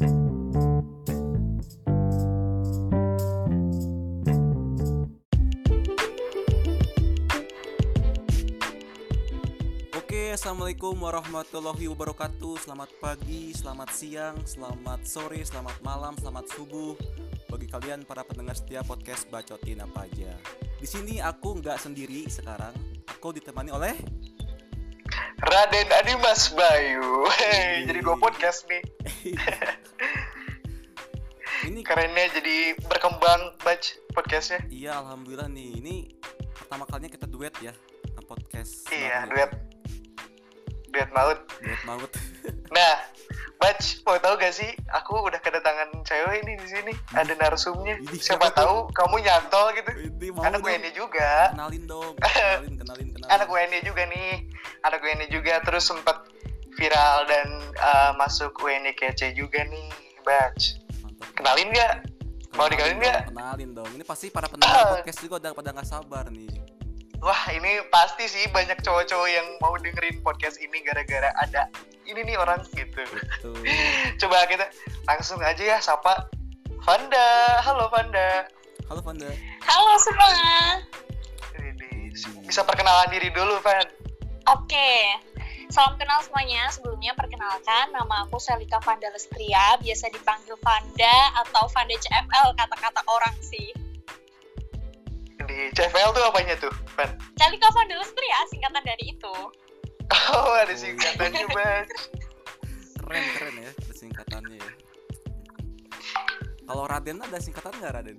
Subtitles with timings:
[0.00, 0.08] Oke,
[10.32, 12.64] assalamualaikum warahmatullahi wabarakatuh.
[12.64, 16.96] Selamat pagi, selamat siang, selamat sore, selamat malam, selamat subuh
[17.52, 20.32] bagi kalian para pendengar setia podcast bacotin apa aja.
[20.80, 22.72] Di sini aku nggak sendiri sekarang.
[23.04, 24.00] Aku ditemani oleh
[25.40, 27.24] Raden Adimas Bayu.
[27.40, 28.84] Hey, jadi dua podcast nih.
[31.68, 34.60] ini Kerennya jadi berkembang batch podcastnya.
[34.68, 35.80] iya alhamdulillah nih.
[35.80, 35.94] Ini
[36.52, 37.72] pertama kalinya kita duet ya
[38.28, 38.86] podcast.
[38.92, 39.50] Iya, duet.
[40.92, 41.38] Duet maut.
[41.64, 42.12] Duet maut.
[42.70, 43.02] Nah,
[43.58, 44.70] batch mau tahu gak sih?
[44.94, 46.92] Aku udah kedatangan cewek ini di sini.
[47.10, 47.98] Ada narsumnya.
[47.98, 49.90] Ini Siapa siapa tahu kamu nyantol gitu.
[50.06, 50.70] Ini Anak dong.
[50.70, 51.50] WNI juga.
[51.50, 52.14] Kenalin dong.
[52.22, 53.30] Kenalin, kenalin, kenalin.
[53.34, 54.46] Anak WNI juga nih.
[54.80, 56.24] Anak WNI juga terus sempat
[56.74, 59.88] viral dan uh, masuk WNI kece juga nih,
[60.24, 60.80] batch.
[61.36, 62.08] Kenalin nggak?
[62.56, 63.20] Mau dikenalin nggak?
[63.28, 63.90] Kenalin dong.
[63.92, 64.88] Ini pasti para pendengar Ah.
[64.96, 66.48] podcast juga udah pada nggak sabar nih.
[67.20, 71.68] Wah ini pasti sih banyak cowok-cowok yang mau dengerin podcast ini gara-gara ada
[72.08, 73.04] ini nih orang gitu.
[74.24, 74.64] Coba kita
[75.04, 76.32] langsung aja ya sapa
[76.80, 77.60] Vanda.
[77.60, 78.48] Halo Vanda.
[78.88, 79.28] Halo Fanda.
[79.60, 80.28] Halo semua.
[81.60, 82.08] Ini,
[82.48, 83.84] Bisa perkenalan diri dulu Van.
[84.48, 84.92] Oke.
[85.70, 86.66] Salam kenal semuanya.
[86.74, 91.16] Sebelumnya perkenalkan nama aku Selika Vanda Lestria, biasa dipanggil Vanda
[91.46, 93.70] atau Vanda CFL kata-kata orang sih.
[95.46, 97.10] Di CFL tuh apanya tuh Van?
[97.38, 99.34] Selika Vanda Lestria singkatan dari itu.
[100.10, 101.86] Oh ada singkatannya Bang.
[102.98, 104.72] Keren keren ya ada singkatannya ya.
[106.66, 108.18] Kalau Raden ada singkatan nggak Raden?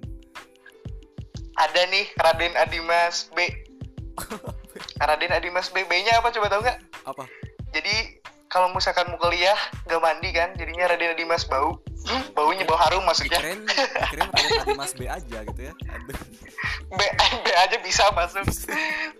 [1.59, 3.43] Ada nih Raden Adimas B.
[5.07, 5.85] Raden Adimas B.
[5.89, 6.77] B-nya apa coba tahu nggak?
[7.09, 7.25] Apa?
[7.71, 8.21] Jadi
[8.51, 9.55] kalau misalkan mau kuliah
[9.87, 11.79] gak mandi kan, jadinya Raden Adimas bau.
[12.01, 13.39] Hmm, baunya bau harum maksudnya.
[13.39, 13.63] Keren
[14.11, 15.73] keren Raden Adimas B aja gitu ya.
[15.87, 16.17] Aduh.
[16.91, 16.99] B,
[17.41, 18.43] B aja bisa masuk.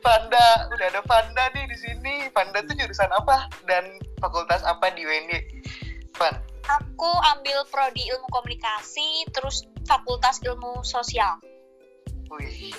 [0.04, 2.16] Panda, udah ada Panda nih di sini.
[2.36, 3.88] Panda tuh jurusan apa dan
[4.20, 5.40] fakultas apa di UNY?
[6.20, 6.36] Pan.
[6.68, 11.40] Aku ambil prodi ilmu komunikasi, terus fakultas ilmu sosial.
[12.32, 12.72] Wih,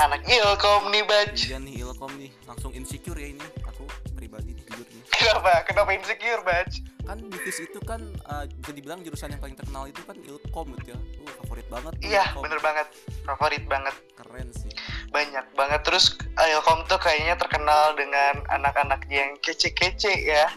[0.00, 1.36] anak ilkom nih, Baj.
[1.52, 3.84] Iya nih Ilkom nih langsung insecure ya ini aku
[4.16, 5.02] pribadi nih jujur nih.
[5.12, 5.60] Kenapa?
[5.68, 6.80] Kenapa insecure, Baj?
[7.04, 10.72] Kan di FIS itu kan eh, bisa dibilang jurusan yang paling terkenal itu kan Ilkom
[10.80, 10.98] gitu ya.
[11.20, 11.92] Tuh favorit banget.
[12.00, 12.42] Iya, Ilkom.
[12.48, 12.86] bener banget.
[13.28, 13.94] Favorit banget.
[14.16, 14.72] Keren sih.
[15.12, 15.80] Banyak banget.
[15.84, 20.48] Terus ilkom tuh kayaknya terkenal dengan anak-anak yang kece-kece ya.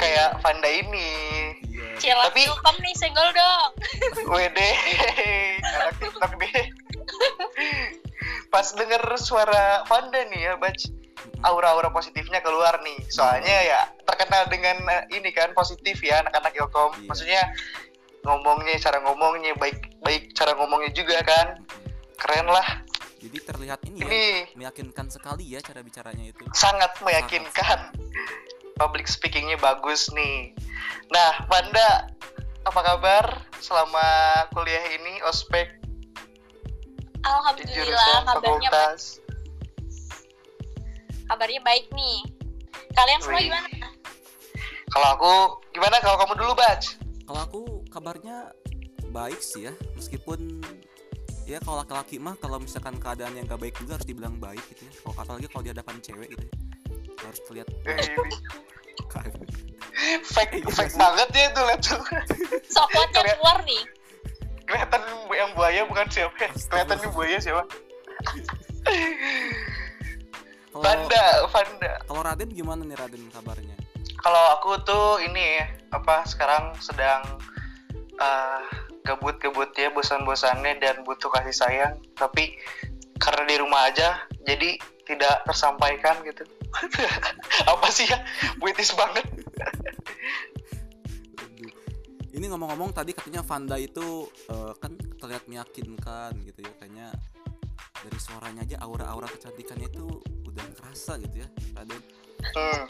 [0.00, 1.08] Kayak Panda ini.
[1.68, 1.86] Iya.
[2.00, 3.70] Cila Tapi- Ilkom nih, senggol dong.
[4.26, 4.70] Wede,
[5.60, 6.56] anak TikTok deh.
[8.48, 10.88] Pas denger suara Vanda nih ya, Baj,
[11.42, 12.98] aura-aura positifnya keluar nih.
[13.06, 16.90] Soalnya ya terkenal dengan eh, ini kan positif ya anak-anak Ilkom.
[16.96, 17.06] Iya.
[17.06, 17.42] Maksudnya
[18.20, 21.60] ngomongnya, cara ngomongnya baik baik cara ngomongnya juga kan.
[22.16, 22.84] Keren lah.
[23.20, 24.24] Jadi terlihat ini ya Ini
[24.56, 26.40] meyakinkan sekali ya cara bicaranya itu.
[26.56, 27.92] sangat meyakinkan.
[28.80, 30.56] Public speakingnya bagus nih.
[31.12, 32.08] Nah, Vanda,
[32.64, 33.24] apa kabar
[33.60, 34.08] selama
[34.56, 35.80] kuliah ini ospek
[37.20, 39.20] Alhamdulillah kabarnya fakultas?
[41.28, 42.18] kabarnya baik nih.
[42.96, 43.46] Kalian semua Wih.
[43.46, 43.68] gimana?
[44.90, 45.32] Kalau aku
[45.70, 46.98] gimana kalau kamu dulu, Baj?
[47.22, 48.50] Kalau aku kabarnya
[49.14, 50.58] baik sih ya, meskipun
[51.46, 54.90] ya kalau laki-laki mah kalau misalkan keadaan yang gak baik juga harus dibilang baik gitu
[54.90, 54.92] ya.
[55.06, 56.54] Kalau apalagi kalau di hadapan cewek gitu ya.
[57.20, 58.36] Harus terlihat Eh, ini
[60.24, 60.98] fake Iya fake sih.
[60.98, 62.02] banget ya itu lihat tuh.
[62.66, 63.82] Sokotnya Kalian- keluar nih.
[64.64, 65.00] Kelihatan
[65.30, 66.34] yang buaya bukan siapa?
[66.38, 66.48] ya?
[66.48, 67.62] Kelihatan nih buaya siapa?
[70.70, 71.92] Kalau Vanda, Vanda.
[72.06, 73.74] kalau Raden gimana nih Raden kabarnya?
[74.16, 77.26] Kalau aku tuh ini ya, apa sekarang sedang
[78.16, 78.62] eh,
[79.02, 82.54] gabut-gabut ya, bosan-bosannya dan butuh kasih sayang, tapi
[83.18, 86.44] karena di rumah aja, jadi tidak tersampaikan gitu.
[87.72, 88.18] Apa sih ya?
[88.58, 89.26] Puitis banget.
[91.38, 91.72] Aduh.
[92.30, 97.08] Ini ngomong-ngomong tadi katanya Vanda itu eh, kan terlihat meyakinkan gitu ya kayaknya
[98.00, 100.06] dari suaranya aja aura-aura kecantikannya itu
[100.48, 102.00] udah kerasa gitu ya Raden.
[102.40, 102.84] Hmm.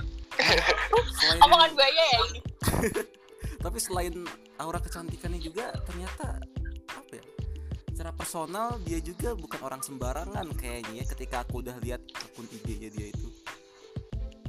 [1.18, 2.40] Selain Omongan buaya ya ini.
[3.64, 4.24] tapi selain
[4.56, 6.40] aura kecantikannya juga ternyata
[6.96, 7.24] apa ya
[7.92, 12.88] secara personal dia juga bukan orang sembarangan kayaknya ya ketika aku udah lihat akun IG-nya
[12.88, 13.28] dia itu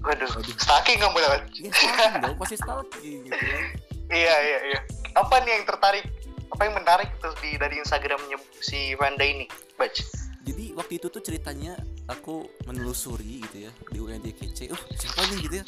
[0.02, 0.56] Waduh, Waduh.
[0.58, 1.42] stalking kamu lewat.
[1.54, 3.64] ya stalking dong pasti stalking gitu kan
[4.12, 4.80] Iya iya iya.
[5.16, 6.04] Apa nih yang tertarik?
[6.52, 9.48] Apa yang menarik tuh di dari Instagramnya si Vanda ini?
[9.76, 10.04] Baca.
[10.42, 15.56] jadi waktu itu tuh ceritanya aku menelusuri gitu ya di UNDKC uh siapa nih gitu
[15.62, 15.66] ya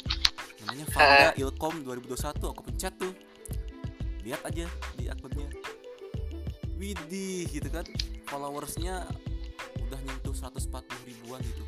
[0.60, 3.14] namanya Vanda Ilkom 2021 aku pencet tuh
[4.22, 4.66] lihat aja
[4.98, 5.46] di akunnya
[6.74, 7.86] widih gitu kan
[8.26, 9.06] followersnya
[9.78, 10.66] udah nyentuh 140
[11.06, 11.64] ribuan gitu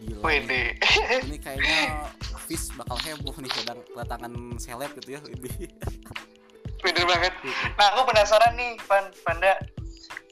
[0.00, 0.22] gila.
[0.24, 0.74] Wede.
[1.28, 2.08] ini kayaknya
[2.48, 5.70] Fis bakal heboh nih sedang kedatangan seleb gitu ya widih
[6.80, 7.34] Bener banget.
[7.76, 9.52] Nah, aku penasaran nih, Pan, Panda.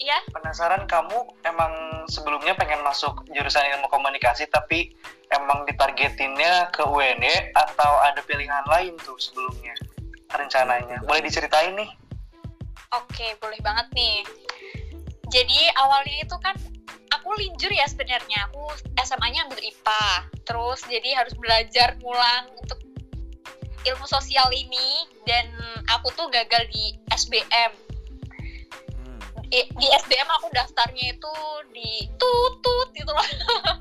[0.00, 1.72] Iya, Penasaran kamu emang
[2.08, 4.96] sebelumnya pengen masuk jurusan ilmu komunikasi tapi
[5.28, 9.76] emang ditargetinnya ke UNY atau ada pilihan lain tuh sebelumnya
[10.32, 11.04] rencananya?
[11.04, 11.90] Boleh diceritain nih?
[12.94, 14.16] oke boleh banget nih.
[15.28, 16.56] Jadi awalnya itu kan
[17.12, 18.48] aku linjur ya sebenarnya.
[18.52, 18.72] Aku
[19.04, 20.06] SMA-nya ambil IPA.
[20.44, 22.78] Terus jadi harus belajar ngulang untuk
[23.86, 25.48] ilmu sosial ini dan
[25.88, 27.72] aku tuh gagal di SBM.
[28.98, 29.20] Hmm.
[29.48, 31.34] I- di SBM aku daftarnya itu
[31.72, 33.28] di tutut gitu loh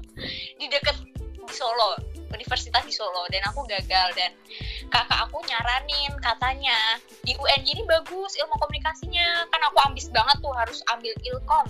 [0.60, 4.32] di deket di Solo Universitas di Solo dan aku gagal dan
[4.92, 6.78] kakak aku nyaranin katanya
[7.24, 11.66] di UNJ ini bagus ilmu komunikasinya kan aku ambis banget tuh harus ambil ilkom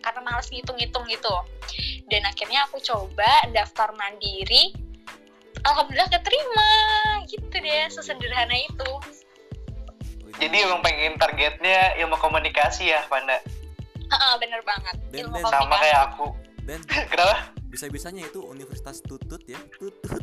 [0.00, 1.36] karena males ngitung-ngitung gitu
[2.10, 4.74] dan akhirnya aku coba daftar mandiri
[5.66, 6.70] alhamdulillah keterima
[7.28, 8.90] gitu deh sesederhana itu.
[10.40, 13.36] Jadi emang pengen targetnya ilmu komunikasi ya, Panda?
[14.10, 16.26] Heeh, bener banget ilmu dan- komunikasi Sama kayak aku.
[16.70, 17.50] Dan Kenapa?
[17.66, 20.22] bisa-bisanya itu Universitas Tutut ya Tutut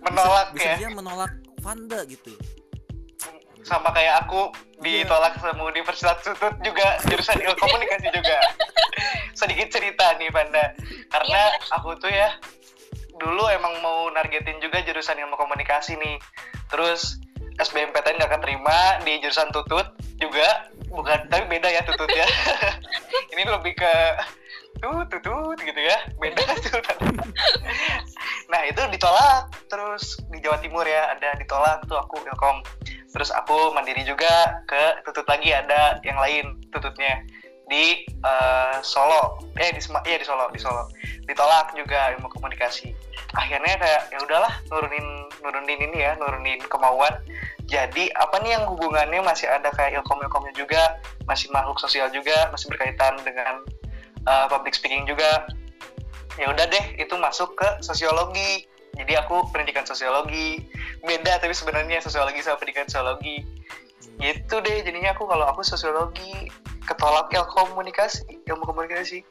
[0.00, 0.76] Menolak bisa, ya?
[0.80, 2.32] bisa menolak Vanda gitu
[3.62, 4.48] Sama kayak aku
[4.82, 5.06] Iya.
[5.06, 8.34] ditolak sama Universitas Tutut juga jurusan ilmu komunikasi juga.
[9.38, 10.74] Sedikit cerita nih, Panda.
[11.06, 12.34] Karena Iya, aku tuh ya
[13.14, 16.18] dulu emang mau nargetin juga jurusan ilmu komunikasi nih.
[16.66, 17.22] Terus
[17.62, 22.26] SBMPTN gak keterima di jurusan tutut juga bukan tapi beda ya tutut ya
[23.32, 23.94] ini lebih ke
[24.82, 25.98] tut tutut gitu ya.
[26.18, 26.82] Beda tuh.
[28.50, 29.48] Nah itu ditolak.
[29.70, 32.66] Terus di Jawa Timur ya ada ditolak tuh aku ilkom.
[33.14, 37.22] Terus aku mandiri juga ke tutut lagi ada yang lain tututnya.
[37.70, 39.38] Di eh, Solo.
[39.56, 40.90] Eh di Sema- iya di Solo di Solo.
[41.24, 42.90] Ditolak juga ilmu komunikasi.
[43.38, 47.14] Akhirnya kayak ya udahlah nurunin nurunin ini ya nurunin kemauan.
[47.70, 52.50] Jadi apa nih yang hubungannya masih ada kayak ilkom ilkomnya juga masih makhluk sosial juga
[52.52, 53.62] masih berkaitan dengan
[54.26, 55.46] uh, public speaking juga.
[56.40, 58.66] Ya udah deh itu masuk ke sosiologi.
[58.92, 60.64] Jadi aku pendidikan sosiologi.
[61.04, 63.44] Beda tapi sebenarnya sosiologi sama pendidikan sosiologi.
[64.20, 66.48] Gitu deh jadinya aku kalau aku sosiologi
[66.84, 69.24] ketolak ilmu komunikasi ilmu komunikasi.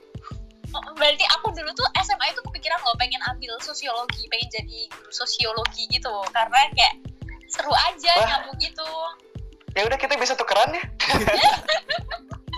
[0.71, 5.11] Oh, berarti aku dulu tuh SMA itu kepikiran loh pengen ambil sosiologi pengen jadi guru
[5.11, 6.95] sosiologi gitu karena kayak
[7.51, 8.27] seru aja Wah.
[8.27, 8.89] nyambung gitu.
[9.75, 10.83] Ya udah kita bisa tukeran ya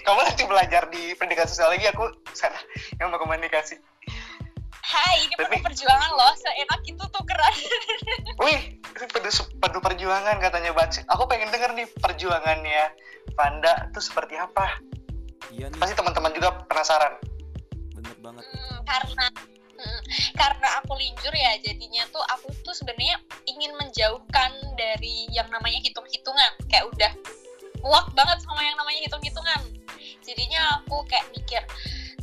[0.00, 2.58] kamu nanti belajar di pendidikan sosiologi aku sana
[2.98, 3.78] ilmu komunikasi
[4.84, 7.54] hai ini penuh Tapi- perjuangan loh seenak itu tuh keren
[8.42, 11.00] Wih, itu penuh, penuh perjuangan katanya Baci.
[11.06, 12.92] Aku pengen denger nih perjuangannya
[13.32, 14.76] Panda itu seperti apa.
[15.48, 17.14] iya nih Pasti teman-teman juga penasaran.
[17.92, 19.26] bener banget Hmm, karena
[19.72, 20.00] hmm,
[20.34, 26.50] karena aku linjur ya jadinya tuh aku tuh sebenarnya ingin menjauhkan dari yang namanya hitung-hitungan
[26.66, 27.12] kayak udah
[27.84, 29.60] muak banget sama yang namanya hitung-hitungan.
[30.24, 31.60] Jadinya aku kayak mikir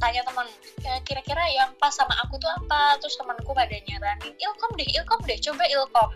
[0.01, 0.49] tanya teman
[0.81, 2.97] "Ya, kira-kira yang pas sama aku tuh apa?
[2.97, 6.09] Terus temanku pada nyaranin ilkom deh ilkom deh coba ilkom.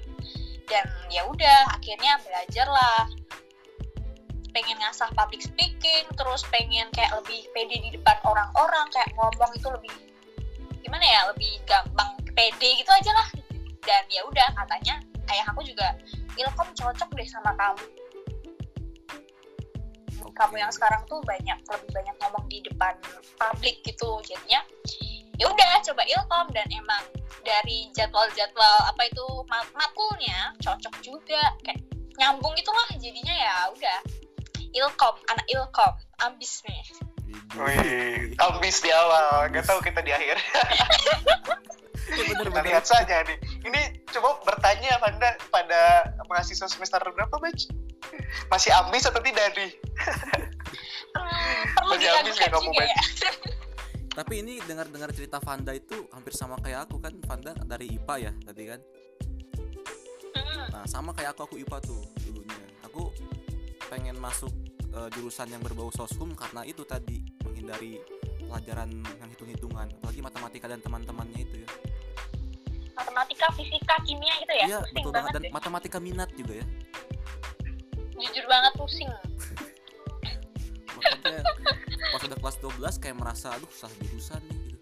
[0.65, 3.06] Dan ya udah akhirnya belajar lah
[4.50, 9.68] pengen ngasah public speaking terus pengen kayak lebih pede di depan orang-orang kayak ngomong itu
[9.68, 9.94] lebih
[10.81, 13.30] gimana ya lebih gampang pede gitu aja lah.
[13.85, 14.97] Dan ya udah katanya
[15.30, 15.94] ayah aku juga
[16.33, 18.05] ilkom cocok deh sama kamu
[20.33, 22.95] Kamu yang sekarang tuh banyak lebih banyak ngomong di depan
[23.37, 24.21] publik gitu.
[24.25, 24.63] Jadinya
[25.35, 26.47] ya udah coba ilkom.
[26.55, 27.03] Dan emang
[27.45, 31.44] dari jadwal-jadwal apa itu mat- matkulnya cocok juga.
[31.61, 31.83] Kayak
[32.15, 33.99] nyambung gitu lah jadinya ya udah.
[34.73, 35.94] Ilkom anak ilkom.
[36.23, 36.83] Ambis nih.
[37.55, 40.39] Wih, ambis di awal, gak tahu kita di akhir.
[42.05, 43.37] Iya, bener Kita lihat saja nih.
[43.65, 43.81] Ini
[44.13, 47.59] coba bertanya Panda pada mahasiswa semester berapa, Bac?
[48.51, 49.71] Masih ambis atau tidak nih?
[51.15, 53.31] Hmm, perlu Masih habis diragukan nggak kamu, ya?
[54.19, 57.15] Tapi ini dengar-dengar cerita Vanda itu hampir sama kayak aku kan?
[57.23, 58.80] Vanda dari IPA ya tadi kan?
[60.35, 62.59] Hmm, nah sama kayak aku aku IPA tuh dulunya.
[62.92, 63.15] Aku
[63.87, 64.51] pengen masuk
[64.92, 68.04] eh, jurusan yang berbau soshum karena itu tadi menghindari
[68.44, 71.69] pelajaran yang hitung-hitungan apalagi matematika dan teman-temannya itu ya.
[72.95, 74.65] Matematika fisika kimia gitu ya?
[74.68, 75.31] Iya betul banget banget.
[75.31, 75.51] Dan deh.
[75.51, 76.68] matematika minat juga ya
[78.16, 79.10] jujur banget pusing.
[80.95, 81.42] Makanya
[82.14, 84.78] pas udah kelas 12 kayak merasa aduh salah jurusan nih gitu.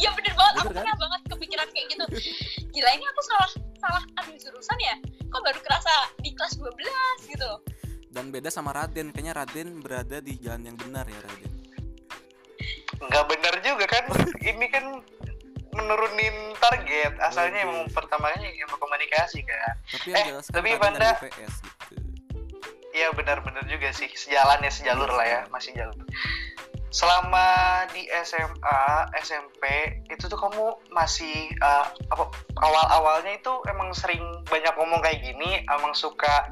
[0.00, 0.54] Iya bener banget.
[0.56, 0.82] Aku Bener kan?
[0.82, 2.04] pernah banget kepikiran kayak gitu.
[2.72, 4.94] Gila ini aku salah salah ambil jurusan ya?
[5.28, 7.60] Kok baru kerasa di kelas 12 gitu loh.
[8.08, 11.52] Dan beda sama Raden, kayaknya Raden berada di jalan yang benar ya Raden.
[12.96, 14.04] nggak benar juga kan?
[14.40, 14.84] Ini kan
[15.76, 17.66] menurunin target asalnya Oke.
[17.68, 20.40] emang pertamanya ilmu komunikasi kan Tapi Eh, yang
[20.80, 22.06] kan tapi IPS gitu.
[22.96, 26.00] Iya benar-benar juga sih sejalan ya sejalur lah ya masih jalur.
[26.88, 28.80] Selama di SMA
[29.20, 29.64] SMP
[30.08, 32.24] itu tuh kamu masih uh, apa
[32.56, 36.48] awal-awalnya itu emang sering banyak ngomong kayak gini, emang suka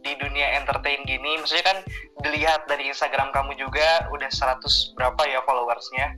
[0.00, 1.36] di dunia entertain gini.
[1.36, 1.78] Maksudnya kan
[2.24, 6.16] dilihat dari Instagram kamu juga udah 100 berapa ya followersnya.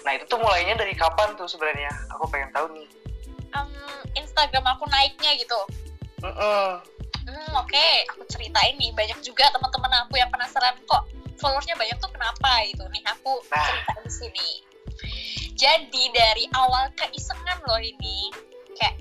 [0.00, 1.92] Nah itu tuh mulainya dari kapan tuh sebenarnya?
[2.16, 2.88] Aku pengen tahu nih.
[3.52, 3.68] Em,
[4.16, 5.60] Instagram aku naiknya gitu
[6.22, 6.80] Mm-mm.
[7.22, 8.90] Hmm, oke, aku ceritain nih.
[8.94, 11.06] Banyak juga teman-teman aku yang penasaran kok
[11.38, 12.82] followersnya banyak tuh kenapa gitu.
[12.90, 13.62] Nih aku Nah.
[13.62, 14.48] cerita di sini.
[15.54, 18.30] Jadi dari awal keisengan loh ini,
[18.74, 18.98] kayak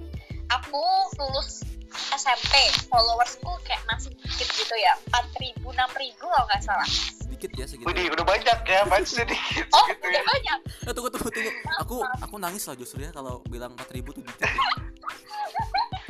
[0.49, 0.81] aku
[1.17, 1.65] lulus
[2.11, 2.53] SMP,
[2.87, 5.75] followersku kayak masih dikit gitu ya, 4.000, 6.000
[6.17, 6.87] kalau nggak salah.
[7.17, 7.85] Sedikit ya segitu.
[7.85, 10.23] Widih, udah banyak ya, masih sedikit Oh, gitu udah ya.
[10.25, 10.59] banyak.
[10.81, 11.51] Eh, tunggu tunggu tunggu.
[11.79, 14.41] Aku aku nangis loh justru ya kalau bilang 4000 tuh dikit.
[14.41, 14.51] Ya.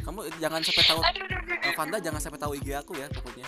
[0.02, 1.62] Kamu jangan sampai tahu Aduh, aduh, aduh.
[1.62, 3.46] eh, Vanda jangan sampai tahu IG aku ya pokoknya.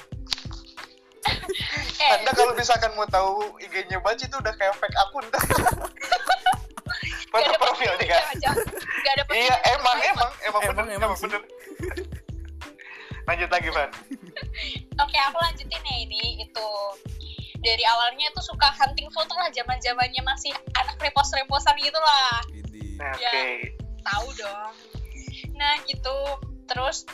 [1.95, 5.25] Eh, Anda kalau misalkan mau tahu IG-nya Baci itu udah kayak fake akun.
[7.25, 8.21] Foto profil nih kan.
[8.37, 8.53] Nggak
[9.11, 11.25] ada Iya, emang emang emang Emang, bener, emang emang sih.
[11.25, 11.41] bener.
[13.23, 13.89] Lanjut lagi, Van.
[15.03, 16.69] Oke, aku lanjutin ya ini itu
[17.63, 22.43] dari awalnya tuh suka hunting foto lah zaman zamannya masih anak repos reposan gitu lah.
[22.99, 23.31] Nah, Ya.
[23.31, 23.73] Oke.
[24.03, 24.73] tahu dong
[25.55, 26.15] nah gitu
[26.67, 27.07] terus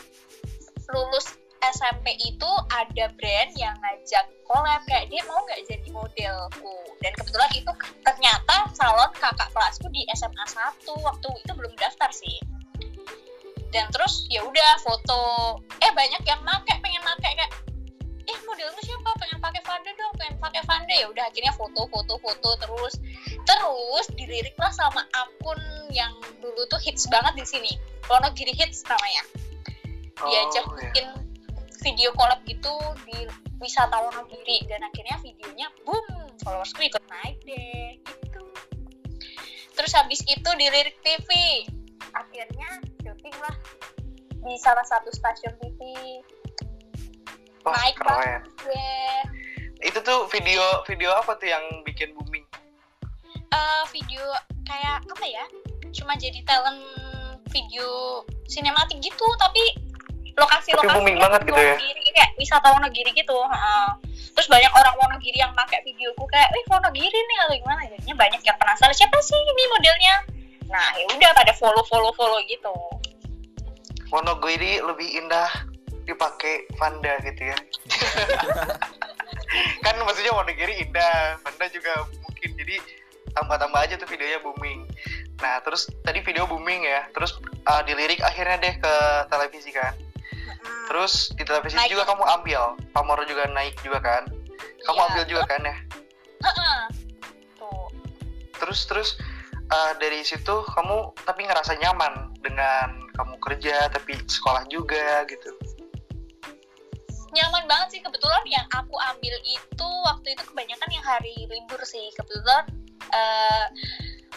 [0.89, 7.11] lulus SMP itu ada brand yang ngajak collab kayak dia mau nggak jadi modelku dan
[7.19, 12.39] kebetulan itu ternyata calon kakak kelasku di SMA 1 waktu itu belum daftar sih
[13.69, 15.21] dan terus ya udah foto.
[15.81, 17.49] Eh banyak yang make pengen make kayak
[18.29, 19.09] eh model lu siapa?
[19.17, 22.93] Pengen pakai Vanda dong pengen pakai Vanda ya udah akhirnya foto foto foto terus.
[23.45, 25.61] Terus dilirik lah sama akun
[25.93, 27.71] yang dulu tuh hits banget di sini.
[28.09, 29.23] Wonogiri Hits namanya.
[30.19, 31.07] Diajak Oh, bikin
[31.79, 32.73] video collab gitu
[33.07, 33.23] di
[33.61, 36.05] wisata Wonogiri dan akhirnya videonya boom
[36.43, 38.43] followersku ikut naik deh gitu.
[39.77, 41.29] Terus habis itu dilirik TV
[42.11, 43.55] akhirnya syuting lah
[44.43, 45.79] di salah satu stasiun TV
[47.67, 48.15] Wah, naik keren.
[48.15, 48.41] banget
[49.79, 52.43] Itu tuh video video apa tuh yang bikin booming?
[53.49, 54.23] Eh, video
[54.63, 55.45] kayak apa ya
[55.89, 56.79] cuma jadi talent
[57.49, 59.63] video sinematik gitu tapi
[60.37, 61.75] lokasi Tapi lokasi booming banget gitu ya?
[62.13, 63.87] kayak wisata Wonogiri gitu heeh.
[64.37, 68.41] terus banyak orang Wonogiri yang pakai videoku kayak wih Wonogiri nih atau gimana jadinya banyak
[68.45, 70.15] yang penasaran siapa sih ini modelnya
[70.69, 72.75] nah ya udah pada follow follow follow gitu
[74.09, 75.49] Wonogiri lebih indah
[76.05, 77.57] dipakai Vanda gitu ya.
[79.85, 81.93] kan maksudnya Wonogiri indah, Vanda juga
[82.25, 82.75] mungkin jadi
[83.37, 84.89] tambah-tambah aja tuh videonya booming.
[85.39, 87.37] Nah, terus tadi video booming ya, terus
[87.69, 88.93] uh, dilirik akhirnya deh ke
[89.29, 89.93] televisi kan.
[90.89, 91.93] Terus di televisi Naik.
[91.93, 92.61] juga kamu ambil,
[92.91, 94.23] pamor juga naik juga kan.
[94.83, 95.07] Kamu Iya.
[95.13, 95.75] ambil juga kan ya.
[97.61, 97.85] Tuh
[98.59, 99.09] Terus terus
[99.71, 105.51] uh, dari situ kamu tapi ngerasa nyaman dengan kamu kerja tapi sekolah juga gitu.
[107.29, 108.01] nyaman banget sih.
[108.01, 112.09] Kebetulan yang aku ambil itu waktu itu kebanyakan yang hari libur sih.
[112.17, 112.65] Kebetulan
[113.13, 113.65] eh,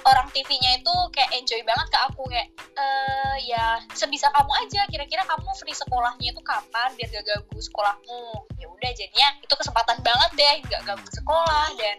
[0.04, 2.22] orang TV-nya itu kayak enjoy banget ke aku.
[2.28, 4.84] Kayak eh ya sebisa kamu aja.
[4.92, 8.24] Kira-kira kamu free sekolahnya itu kapan biar gak ganggu sekolahmu?
[8.60, 11.72] Ya udah jadinya itu kesempatan banget deh gak ganggu sekolah.
[11.80, 11.96] Dan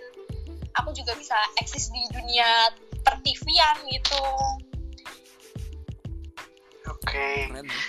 [0.77, 2.69] aku juga bisa eksis di dunia
[3.01, 4.21] per-TV-an gitu
[7.03, 7.81] Oke, Keren ya.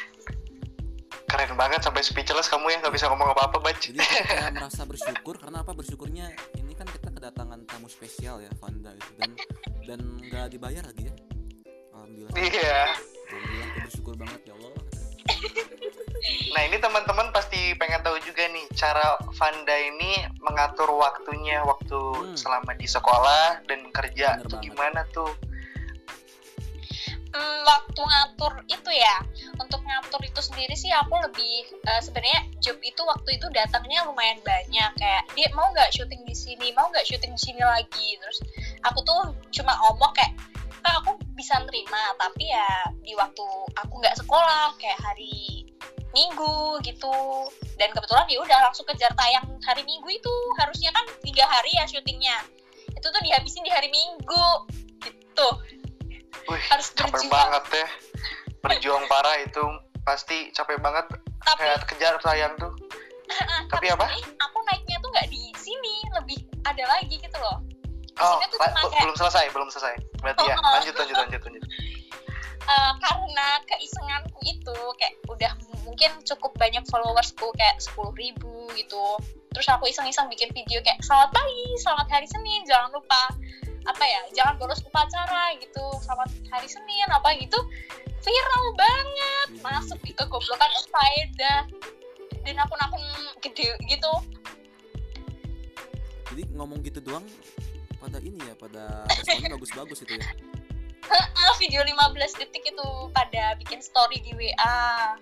[1.25, 3.79] keren banget sampai speechless kamu ya nggak bisa ngomong apa-apa, Bac.
[3.79, 5.73] Jadi kita merasa bersyukur karena apa?
[5.73, 9.31] Bersyukurnya ini kan kita kedatangan tamu spesial ya gitu dan
[9.85, 11.15] dan nggak dibayar lagi ya.
[11.93, 12.35] Alhamdulillah.
[12.37, 12.79] Iya.
[13.25, 14.73] Alhamdulillah aku bersyukur banget ya Allah.
[16.25, 22.37] Nah ini teman-teman pasti pengen tahu juga nih cara Vanda ini mengatur waktunya waktu Hmm.
[22.37, 24.65] selama di sekolah dan kerja Bener tuh banget.
[24.65, 25.31] gimana tuh?
[27.35, 29.19] Hmm, waktu ngatur itu ya.
[29.59, 34.39] Untuk ngatur itu sendiri sih aku lebih eh, sebenarnya job itu waktu itu datangnya lumayan
[34.47, 34.91] banyak.
[34.95, 36.71] Kayak dia mau nggak syuting di sini?
[36.79, 38.15] Mau nggak syuting di sini lagi?
[38.23, 38.39] Terus
[38.87, 40.31] aku tuh cuma ngomong kayak
[40.87, 42.71] "Ah, aku bisa nerima tapi ya
[43.03, 43.47] di waktu
[43.83, 45.67] aku nggak sekolah kayak hari
[46.15, 47.51] minggu gitu.
[47.75, 50.35] Dan kebetulan ya udah langsung kejar tayang hari minggu itu.
[50.63, 52.47] Harusnya kan tiga hari ya syutingnya.
[52.95, 54.47] Itu tuh dihabisin di hari minggu
[55.03, 55.49] gitu
[56.47, 57.31] Wih, harus capek berjuang.
[57.31, 57.89] banget ya.
[58.61, 59.65] Berjuang parah itu
[60.03, 61.05] pasti capek banget.
[61.41, 62.73] Tapi kayak kejar sayang tuh.
[63.67, 64.05] Tapi apa?
[64.11, 67.59] ini aku naiknya tuh nggak di sini lebih ada lagi gitu loh.
[68.15, 69.95] Oh tuh la- kayak- belum selesai belum selesai.
[70.21, 70.73] Berarti ya Oh.
[70.73, 71.65] lanjut lanjut lanjut lanjut.
[72.65, 75.53] Eh, karena keisenganku itu kayak udah
[75.85, 79.21] mungkin cukup banyak followersku kayak sepuluh ribu gitu.
[79.53, 83.21] Terus aku iseng-iseng bikin video kayak selamat pagi selamat hari Senin jangan lupa
[83.85, 87.61] apa ya jangan bolos upacara gitu selamat hari Senin apa gitu
[88.25, 89.49] viral banget.
[89.61, 91.69] Masuk di kegoblokan faedah
[92.45, 93.05] dan akun-akun
[93.45, 94.13] gede gitu.
[96.33, 97.25] Jadi ngomong gitu doang
[98.01, 100.25] pada ini ya pada responnya bagus-bagus itu ya?
[101.61, 105.15] Video 15 detik itu pada bikin story di WA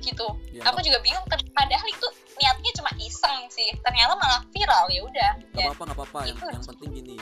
[0.00, 0.26] gitu.
[0.52, 0.64] Ya.
[0.72, 2.08] Aku juga bingung padahal itu
[2.40, 5.32] niatnya cuma iseng sih ternyata malah viral ya udah.
[5.52, 6.46] Nggak apa-apa nggak apa-apa yang itu.
[6.52, 7.16] yang penting gini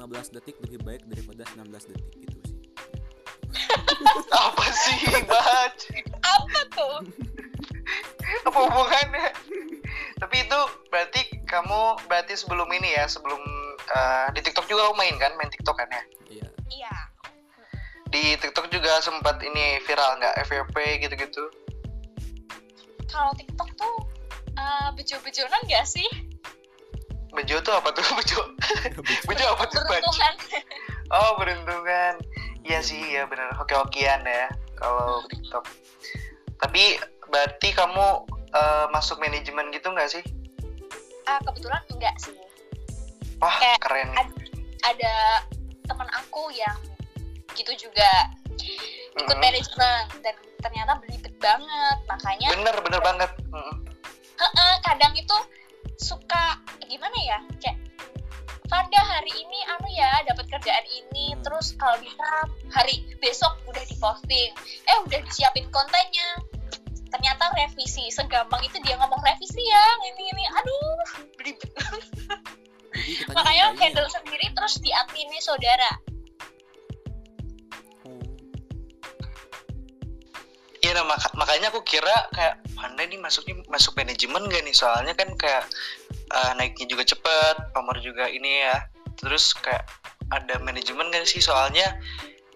[0.00, 2.58] 15 detik lebih baik daripada 19 detik gitu sih.
[4.48, 4.96] Apa sih
[5.28, 5.76] bac
[6.24, 6.96] apa tuh?
[8.48, 9.28] Apa hubungannya?
[10.16, 13.42] Tapi itu berarti kamu berarti sebelum ini ya sebelum
[13.76, 15.36] eh, di TikTok juga kamu main kan?
[15.36, 16.02] Main TikTok kan ya?
[16.30, 16.48] Iya.
[16.72, 16.94] Iya.
[18.08, 20.46] Di TikTok juga sempat ini viral nggak?
[20.48, 21.44] FYP gitu-gitu?
[23.10, 23.94] Kalau TikTok tuh
[24.54, 26.06] uh, bejo-bejonan gak sih
[27.32, 28.02] bejo tuh apa tuh?
[28.18, 28.40] Bejo.
[29.24, 29.46] Bejo.
[29.54, 30.34] Apa tuh beruntungan
[31.10, 32.14] oh beruntungan
[32.62, 35.64] iya sih ya benar oke okean ya kalau TikTok.
[36.58, 38.06] Tapi berarti kamu
[38.50, 40.22] eh, masuk manajemen gitu nggak sih?
[41.24, 42.34] Ah kebetulan enggak sih.
[43.38, 44.08] Wah Kayak keren.
[44.14, 44.38] ad-
[44.82, 45.14] ada
[45.84, 46.76] teman aku yang
[47.52, 48.10] gitu juga.
[49.16, 49.42] Ikut Mhm.
[49.42, 53.30] manajemen dan ternyata belibet banget makanya bener bener banget.
[53.48, 53.74] Mm.
[54.36, 55.36] Heeh, kadang itu
[56.00, 57.38] suka gimana ya?
[57.60, 57.78] Kayak
[58.70, 61.42] Fanda hari ini anu ya dapat kerjaan ini Hmm.
[61.42, 62.26] terus kalau bisa
[62.70, 64.50] hari besok udah diposting
[64.86, 66.40] eh udah disiapin kontennya.
[67.10, 70.44] Ternyata revisi segampang itu dia ngomong revisi ya ini ini.
[70.54, 70.98] Aduh
[71.34, 71.70] belibet
[72.90, 73.82] kitanya makanya nggak ini ya.
[73.86, 75.90] handle sendiri terus diadmini saudara
[80.94, 84.74] Nah, maka- makanya aku kira kayak Panda nih masuknya masuk manajemen gak nih?
[84.74, 85.64] Soalnya kan kayak
[86.32, 88.76] uh, naiknya juga cepet, pamor juga ini ya.
[89.20, 89.84] Terus kayak
[90.32, 91.38] ada manajemen gak sih?
[91.44, 91.98] Soalnya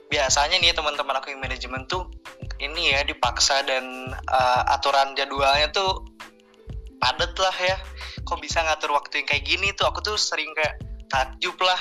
[0.08, 2.06] biasanya nih teman-teman aku yang manajemen tuh
[2.62, 6.04] ini ya dipaksa dan uh, aturan jadwalnya tuh
[7.02, 7.76] padet lah ya.
[8.24, 9.84] Kok bisa ngatur waktu yang kayak gini tuh?
[9.92, 10.80] Aku tuh sering kayak
[11.12, 11.76] takjub lah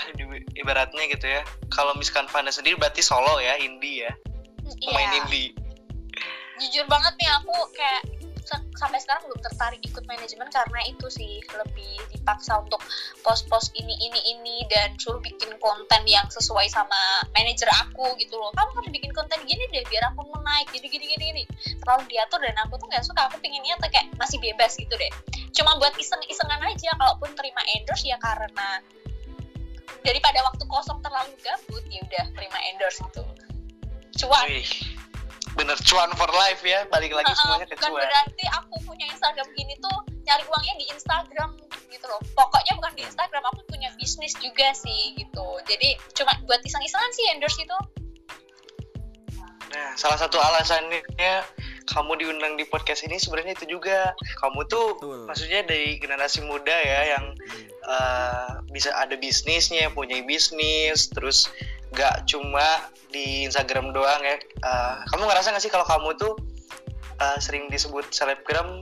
[0.60, 1.42] ibaratnya gitu ya.
[1.72, 4.12] Kalau misalkan Panda sendiri berarti solo ya, indie ya,
[4.84, 5.20] pemain Iya.
[5.24, 5.50] indie.
[6.63, 8.04] Jujur banget nih aku kayak
[8.76, 12.84] sampai sekarang belum tertarik ikut manajemen karena itu sih lebih dipaksa untuk
[13.23, 18.52] post-post ini ini ini dan suruh bikin konten yang sesuai sama manajer aku gitu loh.
[18.52, 21.43] Kamu harus bikin konten gini deh biar aku mau naik gini gini gini gini.
[21.80, 25.12] Terlalu diatur dan aku tuh nggak suka aku pinginnya tuh kayak masih bebas gitu deh.
[25.56, 28.84] Cuma buat iseng-isengan aja kalaupun terima endorse ya karena
[30.04, 33.23] daripada waktu kosong terlalu gabut ya udah terima endorse gitu.
[34.19, 34.45] Cuan.
[34.45, 34.67] Wih,
[35.54, 38.04] bener cuan for life ya balik lagi Heeh, semuanya ke bukan cuan.
[38.06, 41.50] berarti aku punya Instagram gini tuh nyari uangnya di Instagram
[42.04, 42.22] gitu loh.
[42.36, 45.46] Pokoknya bukan di Instagram aku punya bisnis juga sih gitu.
[45.70, 47.78] Jadi cuma buat iseng-isengan sih endorse itu.
[49.74, 51.34] Nah salah satu alasannya
[51.84, 54.12] kamu diundang di podcast ini sebenarnya itu juga.
[54.42, 55.20] Kamu tuh Betul.
[55.30, 57.68] maksudnya dari generasi muda ya yang hmm.
[57.88, 61.48] eh, bisa ada bisnisnya punya bisnis terus
[61.93, 62.65] gak cuma
[63.08, 64.36] di Instagram doang ya.
[64.39, 66.34] Eh, kamu ngerasa gak sih kalau kamu tuh
[67.15, 68.82] eh, sering disebut selebgram?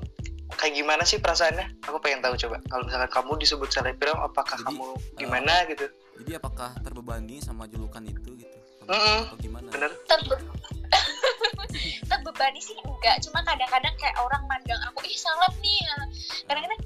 [0.51, 1.79] Kayak gimana sih perasaannya?
[1.81, 2.59] Aku pengen tahu coba.
[2.65, 5.85] Kalau misalkan kamu disebut selebgram apakah Jadi, kamu eh, gimana gitu?
[6.21, 8.57] jadi apakah terbebani sama julukan itu gitu?
[8.83, 9.19] Atau- Mm-mm.
[9.25, 9.67] atau gimana?
[9.69, 9.89] Bener.
[10.05, 10.43] Terbe-
[12.05, 13.17] terbebani sih enggak.
[13.21, 15.81] Cuma kadang-kadang kayak orang mandang aku ih salep nih.
[16.45, 16.81] Kadang-kadang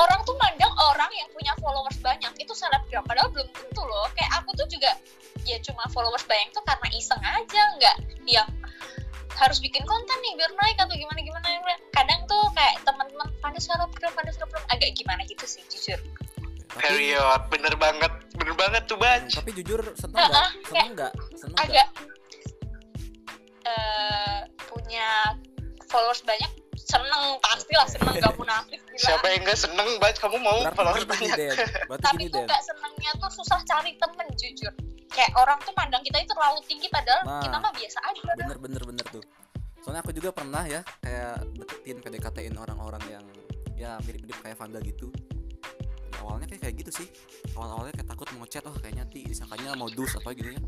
[0.00, 4.08] orang tuh mandang orang yang punya followers banyak itu selebgram padahal belum tentu loh.
[4.16, 4.96] Kayak aku tuh juga
[5.44, 8.48] ya cuma followers banyak tuh karena iseng aja nggak yang
[9.36, 11.46] harus bikin konten nih biar naik atau gimana gimana
[11.96, 16.00] kadang tuh kayak teman-teman pada selebgram pada selebgram agak gimana gitu sih jujur.
[16.72, 17.40] Period.
[17.52, 18.12] Bener banget.
[18.32, 20.48] Bener banget tuh hmm, baj tapi jujur seneng nggak?
[20.68, 21.12] Seneng nggak?
[21.36, 21.68] Seneng nggak?
[21.68, 21.88] agak
[23.62, 25.38] eh punya
[25.86, 26.50] followers banyak
[26.92, 29.00] seneng pastilah seneng gak munafik gila.
[29.00, 31.56] siapa yang gak seneng baj kamu mau followers banyak
[32.04, 34.72] tapi gini tuh gak senengnya tuh susah cari temen jujur.
[35.12, 37.42] Kayak orang tuh pandang kita itu terlalu tinggi padahal Nah.
[37.44, 38.20] kita mah biasa aja.
[38.32, 39.24] bener bener bener tuh.
[39.84, 43.24] Soalnya aku juga pernah ya kayak deketin PDKT-in orang-orang yang
[43.76, 45.12] ya mirip-mirip kayak Vanda gitu.
[46.12, 47.08] Ya, awalnya kayak kayak gitu sih.
[47.52, 50.60] Awal-awalnya kayak takut mau chat oh kayaknya ti disangkanya modus apa gitu ya.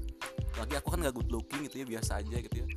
[0.61, 2.69] Lagi aku kan gak good looking gitu ya biasa aja gitu ya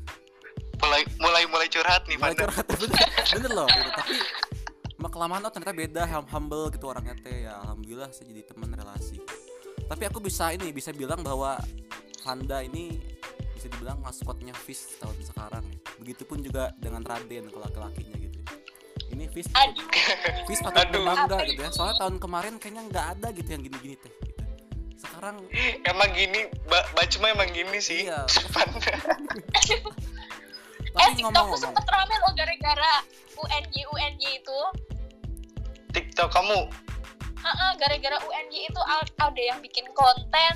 [0.87, 2.99] mulai mulai mulai curhat nih mulai Fanda curhat bener,
[3.35, 3.91] bener loh gitu.
[3.91, 4.15] tapi
[4.97, 8.71] sama kelamaan oh ternyata beda hum- humble gitu orangnya teh ya alhamdulillah saya jadi teman
[8.71, 9.19] relasi
[9.87, 11.59] tapi aku bisa ini bisa bilang bahwa
[12.23, 12.99] Vanda ini
[13.55, 15.77] bisa dibilang maskotnya Fish tahun sekarang ya.
[15.99, 18.39] begitupun juga dengan Raden kalau laki-lakinya gitu
[19.11, 19.51] ini Fish
[20.47, 24.07] Fish patut berbangga gitu ya soalnya tahun kemarin kayaknya nggak ada gitu yang gini-gini teh
[24.07, 24.27] gitu.
[24.97, 25.35] sekarang
[25.85, 28.25] emang gini ba Bacu mah emang gini sih Iya.
[30.97, 32.93] Eh TikTokku sempet rame loh gara-gara
[33.37, 34.59] UNJ UNJ itu.
[35.93, 36.67] TikTok kamu?
[37.37, 38.81] Heeh, gara-gara UNJ itu
[39.17, 40.53] ada yang bikin konten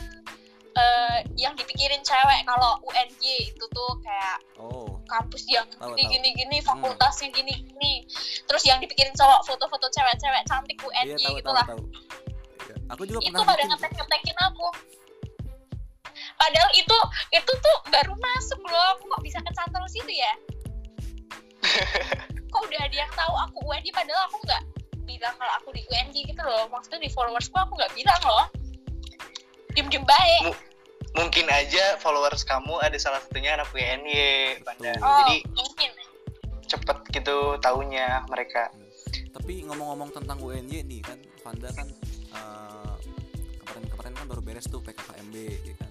[0.75, 2.41] eh, yang dipikirin cewek.
[2.47, 4.97] Kalau UNJ itu tuh kayak oh.
[5.05, 6.13] kampus yang Tahu, gini tahu.
[6.17, 7.93] gini gini fakultasnya gini gini.
[8.49, 11.65] Terus yang dipikirin cowok foto-foto cewek-cewek cantik iya UNJ tahu tahu gitulah.
[11.67, 11.83] tahu.
[12.61, 12.75] Iya.
[12.93, 14.67] aku juga itu pernah pada ngetek ngetekin aku.
[16.37, 16.97] Padahal itu
[17.33, 18.85] itu tuh baru masuk loh.
[18.97, 19.39] Aku kok bisa
[22.51, 24.63] kok udah ada yang tahu aku UNJ padahal aku nggak
[25.07, 26.67] bilang kalau aku di UNJ gitu loh.
[26.71, 28.45] Maksudnya di followersku aku nggak bilang loh.
[29.71, 30.71] Diem diem baik
[31.11, 35.03] mungkin aja followers kamu ada salah satunya anak Fanda Betul.
[35.03, 35.89] oh jadi mungkin.
[36.71, 38.71] cepet gitu taunya mereka.
[39.35, 41.87] Tapi ngomong-ngomong tentang UNY nih kan Vanda kan
[42.31, 42.95] eh,
[43.59, 45.35] kemarin-kemarin kan baru beres tuh PKKMB
[45.67, 45.89] ya kan?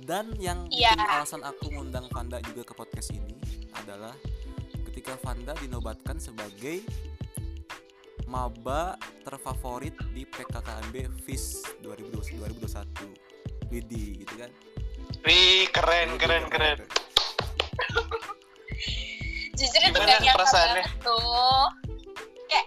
[0.00, 3.36] Dan yang bikin alasan aku ngundang Vanda juga ke podcast ini
[3.76, 4.16] adalah
[4.94, 6.86] ketika Vanda dinobatkan sebagai
[8.30, 8.94] maba
[9.26, 14.54] terfavorit di PKKMB FIS 2020 2021 Widi gitu kan?
[15.26, 16.78] Wih keren Widi, keren keren
[19.58, 20.86] jujur itu gak nyangka perasaannya?
[20.86, 21.66] banget tuh.
[22.46, 22.66] Kayak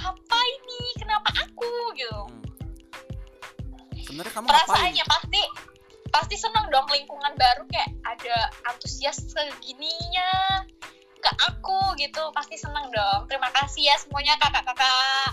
[0.00, 0.80] apa ini?
[0.96, 1.92] Kenapa aku?
[1.92, 2.20] Gitu.
[2.24, 2.40] Hmm.
[4.00, 4.64] sebenarnya kamu ngapain?
[4.64, 5.42] Perasaannya pasti
[6.08, 10.64] pasti seneng dong lingkungan baru kayak ada antusias segininya
[11.20, 13.28] ke aku gitu pasti seneng dong.
[13.30, 15.30] Terima kasih ya semuanya kakak-kakak.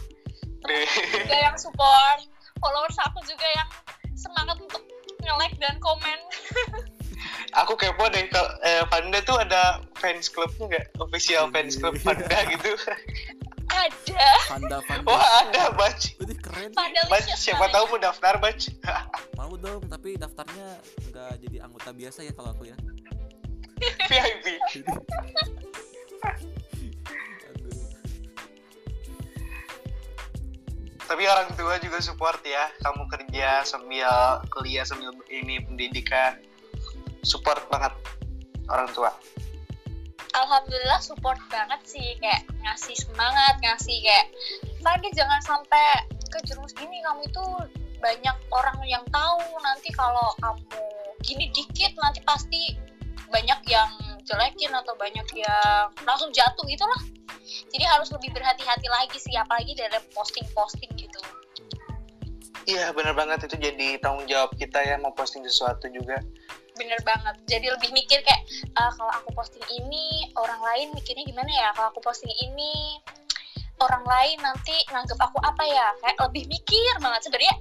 [1.12, 2.24] Juga yang support
[2.64, 3.70] followers aku juga yang
[4.16, 4.80] semangat untuk
[5.20, 6.20] nge-like dan komen.
[7.54, 10.86] Aku kepo deh kalau eh, Fanda tuh ada fans clubnya nggak?
[11.00, 12.74] Official fans club Fanda gitu.
[13.74, 14.28] Ada.
[14.50, 18.60] Vanda Vanda wah ada bac Wih, keren pada bac siapa tahu mau daftar bac
[19.40, 20.78] mau dong tapi daftarnya
[21.10, 22.78] nggak jadi anggota biasa ya kalau aku ya
[24.10, 24.62] VIP
[31.14, 36.42] tapi orang tua juga support ya kamu kerja sambil kuliah sambil ini pendidikan.
[37.22, 37.94] Support banget
[38.66, 39.14] orang tua.
[40.34, 44.28] Alhamdulillah support banget sih kayak ngasih semangat ngasih kayak
[44.82, 46.02] Fandi jangan sampai
[46.34, 47.46] ke jerumus gini kamu itu
[48.02, 49.46] banyak orang yang tahu.
[49.62, 50.82] Nanti kalau kamu
[51.22, 52.74] gini dikit nanti pasti
[53.34, 53.90] banyak yang
[54.24, 57.02] jelekin atau banyak yang langsung jatuh gitu lah
[57.74, 61.20] jadi harus lebih berhati-hati lagi sih apalagi dalam posting-posting gitu.
[62.64, 63.50] Iya bener banget.
[63.50, 66.22] Itu jadi tanggung jawab kita ya mau posting sesuatu juga.
[66.80, 67.36] Bener banget.
[67.46, 68.42] Jadi lebih mikir kayak
[68.80, 71.70] "Ah, kalau aku posting ini orang lain mikirnya gimana ya?
[71.76, 72.98] Kalau aku posting ini
[73.84, 75.92] orang lain nanti nganggep aku apa ya?
[76.00, 77.28] Kayak lebih mikir banget.
[77.28, 77.56] Sebenarnya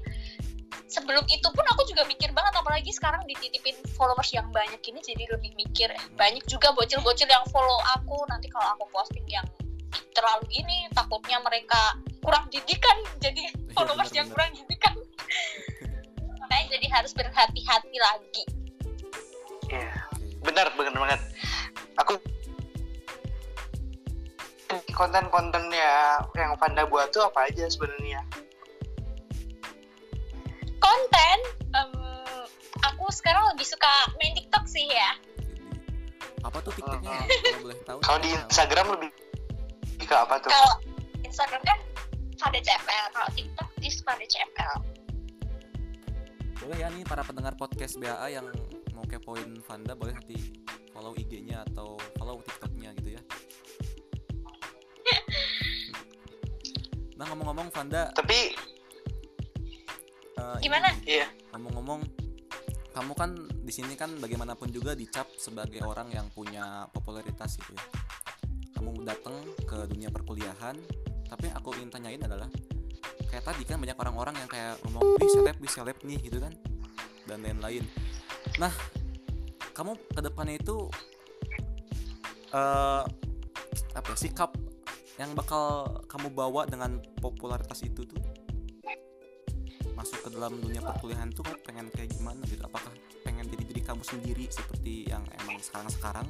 [0.93, 5.25] sebelum itu pun aku juga mikir banget apalagi sekarang dititipin followers yang banyak ini jadi
[5.33, 5.89] lebih mikir.
[6.21, 9.49] Banyak juga bocil-bocil yang follow aku nanti kalau aku posting yang
[10.13, 14.37] terlalu ini takutnya mereka kurang didikan jadi followers yang bener.
[14.37, 14.95] kurang didikan.
[16.45, 18.45] Makanya jadi harus berhati-hati lagi.
[19.73, 19.97] Iya
[20.45, 21.21] benar benar banget.
[22.05, 22.21] Aku
[24.93, 28.21] konten-kontennya yang Fanda buat tuh apa aja sebenarnya
[30.83, 31.39] konten
[31.73, 31.91] em,
[32.83, 35.17] aku sekarang lebih suka main TikTok sih ya.
[36.43, 37.31] Apa tuh tiktoknya Mhm.
[37.31, 39.11] kalau boleh tahu kalau di Instagram lebih
[40.03, 40.51] ke apa tuh?
[40.51, 40.75] Kalau
[41.23, 41.79] Instagram kan
[42.37, 44.79] pada CPL kalau TikTok di pada CPL
[46.63, 48.47] boleh ya nih para pendengar podcast BAA yang
[48.95, 50.39] mau kepoin Vanda boleh nanti
[50.95, 53.23] follow IG-nya atau follow TikToknya gitu ya.
[57.19, 58.55] Nah ngomong-ngomong Vanda tapi
[60.43, 60.89] eh, Gimana?
[61.07, 61.27] iya.
[61.55, 62.01] ngomong-ngomong
[62.93, 63.31] kamu kan
[63.65, 67.85] di sini kan bagaimanapun juga dicap sebagai orang yang punya popularitas gitu ya.
[68.77, 69.33] Kamu datang
[69.65, 70.77] ke dunia perkuliahan
[71.33, 72.45] tapi yang aku ingin tanyain adalah
[73.33, 76.53] kayak tadi kan banyak orang-orang yang kayak ngomong wih seleb wih seleb nih gitu kan
[77.25, 77.89] dan lain-lain.
[78.61, 78.73] Nah
[79.73, 80.93] kamu ke depannya itu
[82.53, 83.03] eh
[83.93, 84.53] apa ya, sikap
[85.17, 88.21] yang bakal kamu bawa dengan popularitas itu tuh
[90.03, 92.91] masuk ke dalam dunia perkuliahan tuh kamu pengen kayak gimana gitu apakah
[93.23, 96.27] pengen jadi diri kamu sendiri seperti yang emang sekarang sekarang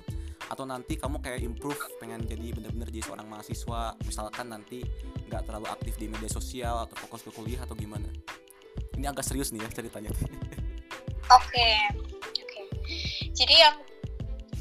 [0.53, 4.85] atau nanti kamu kayak improve pengen jadi bener-bener jadi seorang mahasiswa misalkan nanti
[5.25, 8.05] nggak terlalu aktif di media sosial atau fokus ke kuliah atau gimana
[9.01, 10.13] ini agak serius nih ya ceritanya
[11.33, 11.71] Oke,
[12.29, 12.61] oke.
[13.33, 13.77] Jadi yang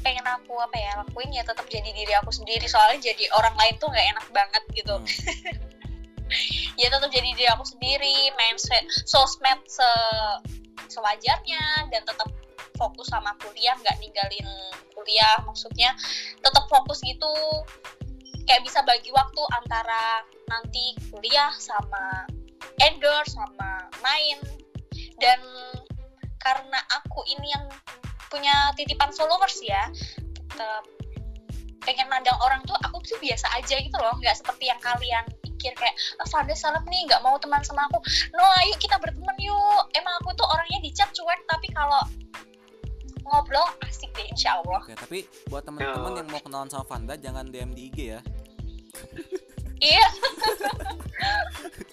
[0.00, 3.74] pengen aku apa ya lakuin ya tetap jadi diri aku sendiri soalnya jadi orang lain
[3.76, 4.94] tuh nggak enak banget gitu.
[4.96, 5.06] Hmm.
[6.80, 8.56] Ya tetap jadi diri aku sendiri, main
[9.06, 9.90] sosmed se
[10.88, 12.28] sewajarnya dan tetap
[12.76, 14.48] fokus sama kuliah nggak ninggalin
[14.96, 15.40] kuliah.
[15.44, 15.94] Maksudnya
[16.40, 17.32] tetap fokus gitu.
[18.42, 22.26] Kayak bisa bagi waktu antara nanti kuliah sama
[22.82, 24.38] endorse sama main.
[25.22, 25.38] Dan
[26.42, 27.70] karena aku ini yang
[28.26, 29.86] punya titipan followers ya
[30.52, 30.84] tetap
[31.82, 35.74] pengen mandang orang tuh aku tuh biasa aja gitu loh nggak seperti yang kalian pikir
[35.78, 37.98] kayak ah, Fanda salam nih nggak mau teman sama aku
[38.34, 42.02] no ayo kita berteman yuk emang aku tuh orangnya di chat cuek tapi kalau
[43.22, 47.48] ngobrol asik deh insya Allah Oke, tapi buat teman-teman yang mau kenalan sama Vanda jangan
[47.48, 48.20] DM di IG ya.
[49.94, 50.06] iya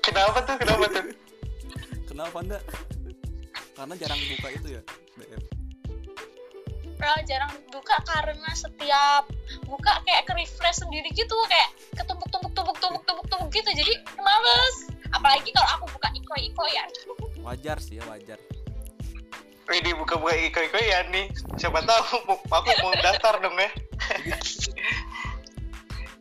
[0.02, 0.56] Kenapa tuh?
[0.58, 1.06] Kenapa tuh?
[2.10, 2.58] Kenal Vanda?
[3.78, 4.82] Karena jarang buka itu ya
[5.22, 5.44] DM.
[6.98, 9.24] Pra jarang buka karena setiap
[9.66, 13.94] buka kayak ke refresh sendiri gitu kayak ketumbuk tumbuk tumbuk tumbuk tumbuk tumbuk gitu jadi
[14.20, 14.76] males
[15.10, 16.84] apalagi kalau aku buka iko iko ya
[17.50, 18.38] Wajar sih ya wajar.
[19.70, 21.30] Ini buka-buka iko-iko ya nih.
[21.58, 23.70] Siapa tahu aku mau daftar dong ya.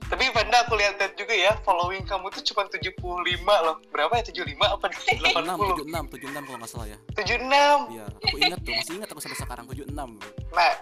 [0.09, 2.97] Tapi Vanda aku lihat juga ya, following kamu tuh cuma 75
[3.45, 3.77] loh.
[3.93, 4.25] Berapa ya?
[4.25, 5.85] 75 apa 76, 80?
[5.85, 6.99] 76, 76 kalau nggak salah ya.
[7.13, 7.45] 76.
[7.93, 9.93] Iya, aku ingat tuh, masih ingat aku sampai sekarang 76.
[10.57, 10.73] Nah,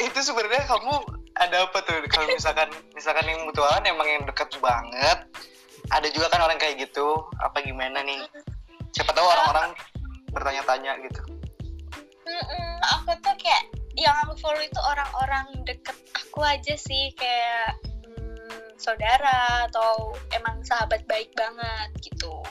[0.00, 0.96] itu sebenarnya kamu
[1.34, 5.18] ada apa tuh kalau misalkan misalkan yang mutualan emang yang deket banget.
[5.92, 7.28] Ada juga kan orang kayak gitu.
[7.42, 8.24] Apa gimana nih?
[8.94, 9.76] Siapa tahu orang-orang
[10.32, 11.22] bertanya-tanya gitu.
[12.24, 18.74] Mm-mm, aku tuh kayak yang aku follow itu orang-orang deket aku aja sih kayak mm,
[18.80, 22.42] saudara atau emang sahabat baik banget gitu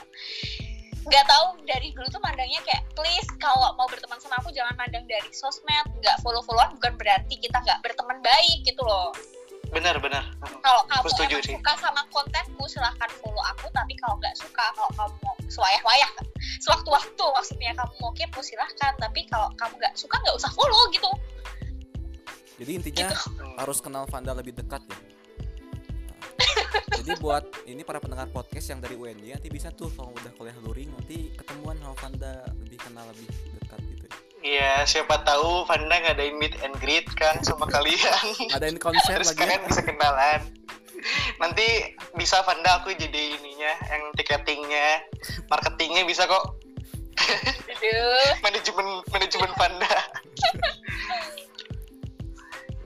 [1.04, 5.04] nggak tahu dari dulu tuh mandangnya kayak please kalau mau berteman sama aku jangan mandang
[5.04, 9.12] dari sosmed nggak follow followan bukan berarti kita nggak berteman baik gitu loh
[9.74, 10.22] Benar, benar.
[10.62, 11.56] kalau kamu setuju emang sih.
[11.58, 16.12] suka sama kontenku silahkan follow aku tapi kalau nggak suka kalau kamu mau sewayah-wayah
[16.62, 21.10] sewaktu-waktu maksudnya kamu mau kepo silahkan tapi kalau kamu nggak suka nggak usah follow gitu
[22.54, 23.44] Jadi intinya Gitu.
[23.58, 24.98] harus kenal Vanda lebih dekat ya.
[26.74, 30.56] Jadi buat ini para pendengar podcast yang dari UNY nanti bisa tuh kalau udah kuliah
[30.64, 32.34] luring nanti ketemuan sama Vanda
[32.64, 33.28] lebih kenal lebih
[33.60, 34.06] dekat gitu.
[34.08, 34.14] ya.
[34.44, 38.24] Iya, siapa tahu Vanda ngadain meet and greet kan sama kalian.
[38.56, 39.40] Adain konser Terus lagi.
[39.40, 39.42] ya.
[39.48, 40.42] kalian bisa kenalan.
[41.40, 41.68] Nanti
[42.16, 45.04] bisa Vanda aku jadi ininya, yang tiketingnya,
[45.52, 46.56] marketingnya bisa kok.
[47.24, 48.32] Aduh.
[48.44, 49.96] Manajemen manajemen Vanda.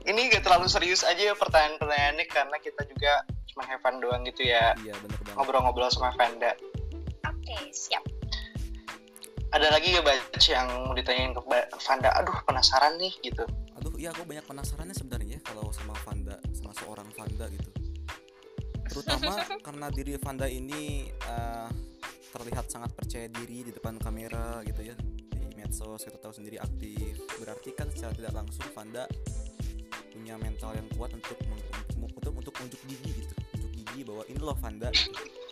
[0.08, 3.12] Ini gak terlalu serius aja ya pertanyaan-pertanyaannya karena kita juga
[3.58, 5.34] cuma have fun doang gitu ya Iya bener banget.
[5.34, 6.54] ngobrol-ngobrol sama Vanda.
[7.26, 8.06] Oke, siap.
[9.50, 11.42] Ada lagi gak batch yang mau ditanyain ke
[11.74, 12.14] Vanda?
[12.22, 13.42] Aduh penasaran nih gitu.
[13.82, 17.66] Aduh, iya aku banyak penasarannya sebenarnya kalau sama Vanda, sama seorang Vanda gitu.
[18.94, 21.68] Terutama karena diri Vanda ini eh,
[22.30, 24.94] terlihat sangat percaya diri di depan kamera gitu ya.
[25.34, 27.18] Di medsos kita tahu sendiri aktif.
[27.42, 29.02] Berarti kan secara tidak langsung Vanda
[30.14, 31.66] punya mental yang kuat untuk meng-
[32.28, 33.34] untuk untuk unjuk gigi gitu.
[33.98, 34.88] Gigi bahwa ini loh Vanda.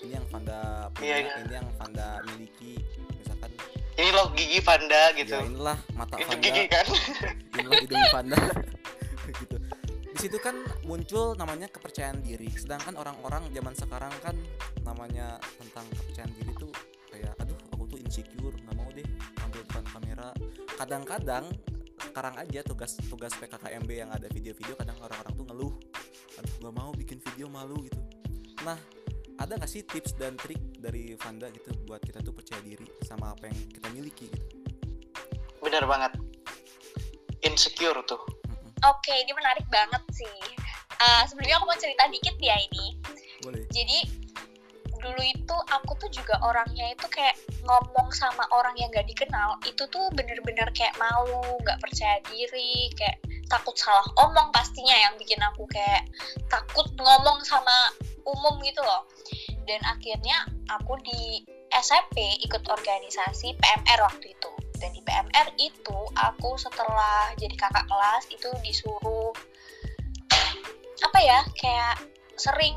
[0.06, 1.34] Ini yang Vanda punya, Iya, iya.
[1.42, 2.78] ini yang Vanda miliki.
[3.18, 3.50] Misalkan
[3.98, 5.34] Ini loh gigi Vanda gitu.
[5.34, 6.86] ya inilah mata Itu Vanda gigi kan?
[7.58, 8.38] inilah hidung panda
[9.42, 9.56] gitu
[10.14, 10.54] di situ kan
[10.86, 14.36] muncul namanya kepercayaan diri sedangkan orang-orang zaman sekarang kan
[14.84, 16.72] namanya tentang kepercayaan diri tuh
[17.08, 19.04] kayak aduh aku tuh insecure nggak mau deh
[19.44, 20.28] ambil depan kamera
[20.76, 21.44] kadang-kadang
[22.00, 25.72] sekarang aja tugas tugas PKKMB yang ada video-video kadang orang-orang tuh ngeluh
[26.36, 27.96] aduh nggak mau bikin video malu gitu
[28.64, 28.78] nah
[29.36, 33.36] ada nggak sih tips dan trik dari Vanda gitu buat kita tuh percaya diri sama
[33.36, 34.66] apa yang kita miliki gitu
[35.66, 36.14] Bener banget.
[37.42, 38.22] Insecure tuh.
[38.86, 40.36] Oke, ini menarik banget sih.
[40.96, 42.94] Eh, Sebelumnya aku mau cerita dikit ya ini.
[43.42, 43.98] boleh Jadi
[44.96, 47.34] dulu itu aku tuh juga orangnya itu kayak
[47.66, 53.18] ngomong sama orang yang gak dikenal itu tuh bener-bener kayak malu, gak percaya diri, kayak
[53.46, 56.06] takut salah omong pastinya yang bikin aku kayak
[56.50, 57.94] takut ngomong sama
[58.26, 59.06] umum gitu loh.
[59.66, 64.50] Dan akhirnya aku di SMP ikut organisasi PMR waktu itu.
[64.76, 69.32] Dan di PMR itu aku setelah jadi kakak kelas itu disuruh
[71.04, 71.96] apa ya kayak
[72.36, 72.76] sering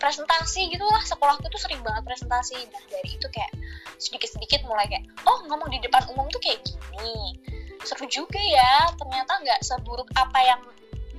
[0.00, 3.52] presentasi gitu lah sekolahku tuh sering banget presentasi nah dari itu kayak
[4.00, 7.36] sedikit-sedikit mulai kayak oh ngomong di depan umum tuh kayak gini
[7.84, 10.60] seru juga ya ternyata nggak seburuk apa yang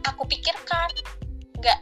[0.06, 0.90] aku pikirkan.
[1.58, 1.80] Nggak.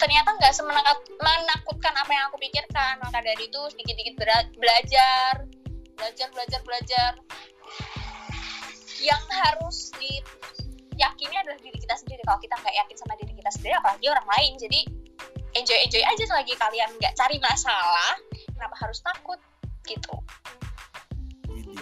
[0.00, 3.00] Ternyata nggak semenakutkan apa yang aku pikirkan.
[3.04, 4.14] Maka dari itu sedikit-sedikit
[4.56, 5.44] belajar.
[5.96, 7.12] Belajar belajar belajar.
[9.00, 12.20] Yang harus diyakini adalah diri kita sendiri.
[12.24, 14.52] Kalau kita nggak yakin sama diri kita sendiri apalagi orang lain.
[14.56, 14.80] Jadi
[15.56, 18.14] enjoy enjoy aja selagi kalian nggak cari masalah
[18.54, 19.40] kenapa harus takut
[19.90, 20.14] gitu.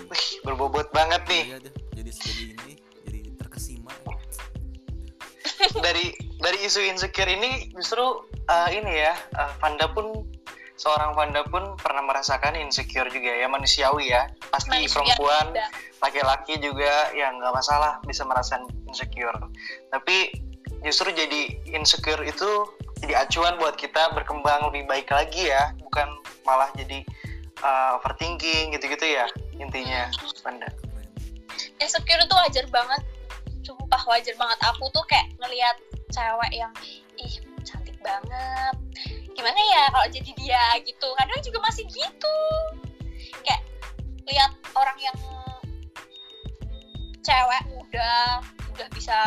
[0.08, 1.44] Wih, berbobot banget nih.
[1.52, 2.72] Iya deh jadi jadi ini
[3.04, 3.92] jadi terkesima.
[5.84, 9.52] Dari dari isu insecure ini justru uh, ini ya uh,
[9.90, 10.22] pun
[10.78, 14.30] seorang Vanda pun pernah merasakan insecure juga ya manusiawi ya.
[14.54, 15.46] Pasti Manusia perempuan
[15.98, 19.34] laki-laki juga yang nggak masalah bisa merasakan insecure.
[19.90, 20.30] Tapi
[20.86, 22.48] justru jadi insecure itu
[23.02, 26.06] jadi acuan buat kita berkembang lebih baik lagi ya bukan
[26.46, 27.02] malah jadi
[27.62, 29.26] uh, overthinking gitu-gitu ya
[29.58, 30.62] intinya Keren.
[31.82, 33.02] insecure itu wajar banget.
[33.66, 34.58] Sumpah wajar banget.
[34.74, 35.76] Aku tuh kayak ngelihat
[36.08, 36.72] cewek yang
[37.18, 37.34] ih
[37.66, 38.74] cantik banget.
[39.34, 41.08] Gimana ya kalau jadi dia gitu?
[41.18, 42.38] Kadang juga masih gitu.
[43.44, 43.62] Kayak
[44.30, 45.18] lihat orang yang
[47.20, 48.40] cewek muda
[48.72, 49.18] udah bisa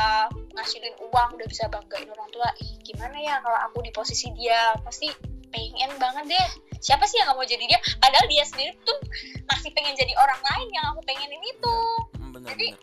[0.56, 2.50] ngasilin uang udah bisa banggain orang tua.
[2.64, 4.74] Ih gimana ya kalau aku di posisi dia?
[4.82, 5.12] Pasti
[5.52, 7.80] pengen banget deh siapa sih yang gak mau jadi dia?
[7.96, 8.98] Padahal dia sendiri tuh
[9.46, 11.76] masih pengen jadi orang lain yang aku pengenin itu.
[12.16, 12.74] Hmm, bener Jadi-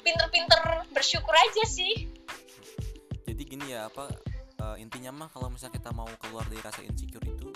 [0.00, 2.08] pinter-pinter bersyukur aja sih.
[3.24, 4.08] Jadi gini ya apa
[4.58, 7.48] eh, intinya mah kalau misalnya kita mau keluar dari rasa insecure itu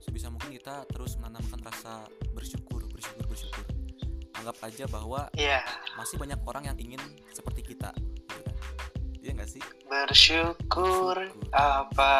[0.00, 3.62] sebisa mungkin kita terus menanamkan rasa bersyukur bersyukur bersyukur.
[4.34, 5.62] Anggap aja bahwa Iya.
[5.94, 6.98] masih banyak orang yang ingin
[7.30, 8.54] seperti kita gitu kan?
[9.18, 9.62] Iya nggak sih?
[9.86, 11.16] Bersyukur.
[11.52, 12.12] apa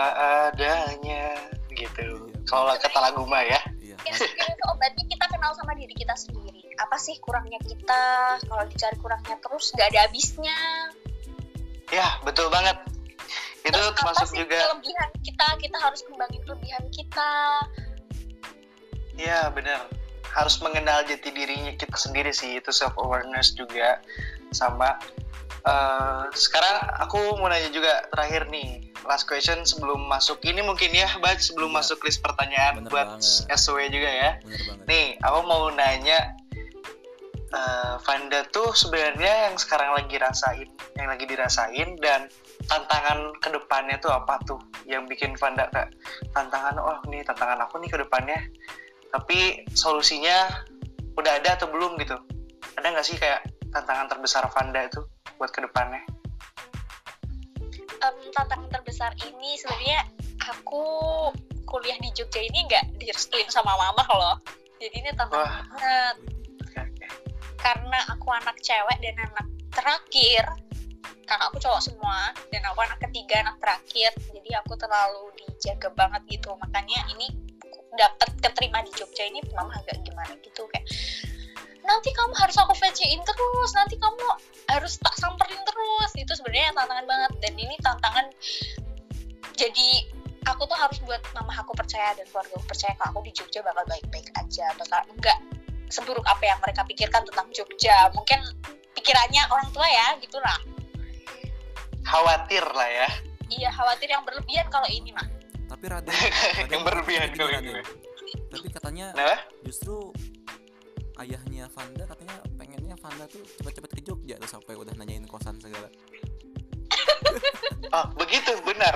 [0.46, 1.34] adanya
[1.76, 2.28] gitu.
[2.32, 2.48] Iya.
[2.48, 3.60] kalau kata lagu mah ya.
[3.78, 3.96] Iya.
[4.08, 6.74] Insecure itu obatnya kita kenal sama diri kita sendiri.
[6.82, 8.04] Apa sih kurangnya kita?
[8.44, 10.58] Kalau dicari kurangnya terus gak ada habisnya.
[11.94, 12.76] Ya betul banget.
[13.62, 15.46] Itu terus apa termasuk sih juga kelebihan kita?
[15.62, 17.32] Kita harus kembangin kelebihan kita.
[19.14, 19.86] Ya benar
[20.32, 22.58] harus mengenal jati dirinya kita sendiri sih.
[22.58, 24.00] Itu self awareness juga.
[24.50, 24.98] Sama
[25.62, 30.38] eh, sekarang aku mau nanya juga terakhir nih last question sebelum masuk.
[30.42, 31.78] Ini mungkin ya Baj sebelum Iya.
[31.82, 33.50] masuk list pertanyaan Bener buat banget.
[33.58, 34.30] SW juga ya.
[34.86, 36.36] Nih, aku mau nanya
[37.52, 42.32] eh, Vanda tuh sebenarnya yang sekarang lagi rasain, yang lagi dirasain dan
[42.64, 44.56] tantangan ke depannya tuh apa tuh?
[44.88, 45.92] Yang bikin Vanda kayak
[46.32, 48.40] tantangan oh nih tantangan aku nih ke depannya
[49.12, 50.64] tapi solusinya
[51.20, 52.00] udah ada atau belum?
[52.00, 52.16] Gitu.
[52.80, 55.04] Ada nggak sih kayak tantangan terbesar Vanda itu
[55.36, 56.00] buat ke depannya
[58.02, 60.02] Em, tantangan terbesar ini sebenarnya
[60.50, 60.84] aku
[61.70, 64.36] kuliah di Jogja ini nggak direstuin sama mama loh.
[64.82, 66.16] Jadi ini tantangan banget.
[67.62, 70.44] Karena aku anak cewek dan anak terakhir
[71.32, 74.10] kakak aku cowok semua dan aku anak ketiga anak terakhir.
[74.34, 76.52] Jadi aku terlalu dijaga banget gitu.
[76.60, 77.32] Makanya ini
[77.96, 80.68] dapat keterima di Jogja ini mama agak gimana gitu.
[80.68, 80.84] Kayak
[81.82, 83.70] nanti kamu harus aku VC-in terus.
[83.72, 84.26] Nanti kamu
[84.76, 85.71] harus tak samperin terus
[86.22, 87.32] itu sebenarnya tantangan banget.
[87.42, 88.26] Dan ini tantangan
[89.58, 89.88] jadi
[90.46, 93.60] aku tuh harus buat mama aku percaya dan keluarga aku percaya kalau aku di Jogja
[93.62, 95.38] bakal baik-baik aja bakal enggak
[95.92, 98.08] seburuk apa yang mereka pikirkan tentang Jogja.
[98.14, 98.40] Mungkin
[98.94, 100.58] pikirannya orang tua ya gitulah.
[102.02, 103.08] Khawatir lah ya.
[103.52, 107.72] Iya khawatir yang berlebihan kalau ini mah tapi Raden, Raden yang berlebihan kalau ini
[108.52, 110.12] tapi katanya nah justru
[111.16, 115.88] ayahnya Vanda katanya pengennya Vanda tuh cepet-cepet ke Jogja tuh sampai udah nanyain kosan segala
[117.90, 118.94] oh begitu benar.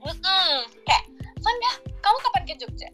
[0.00, 0.56] Mm-mm.
[0.82, 1.04] kayak
[1.40, 2.88] Vanda kamu kapan ke Jogja?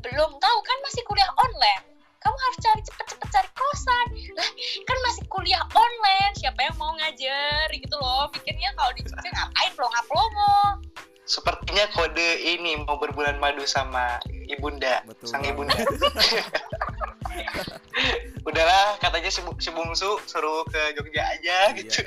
[0.00, 1.84] Belum tahu kan masih kuliah online.
[2.16, 4.06] Kamu harus cari cepet-cepet cari kosan.
[4.32, 4.50] Lah
[4.82, 6.32] kan masih kuliah online.
[6.34, 7.66] Siapa yang mau ngajar?
[7.68, 8.30] Gitu loh.
[8.30, 10.54] Pikirnya kalau di Jogja ngapain pelongo-pelongo
[11.22, 14.18] Sepertinya kode ini mau berbulan madu sama
[14.50, 15.72] ibunda, Betul sang ibunda.
[18.42, 21.78] Udahlah, katanya si, Bu- si bungsu suruh ke Jogja aja Iya.
[21.78, 22.02] gitu.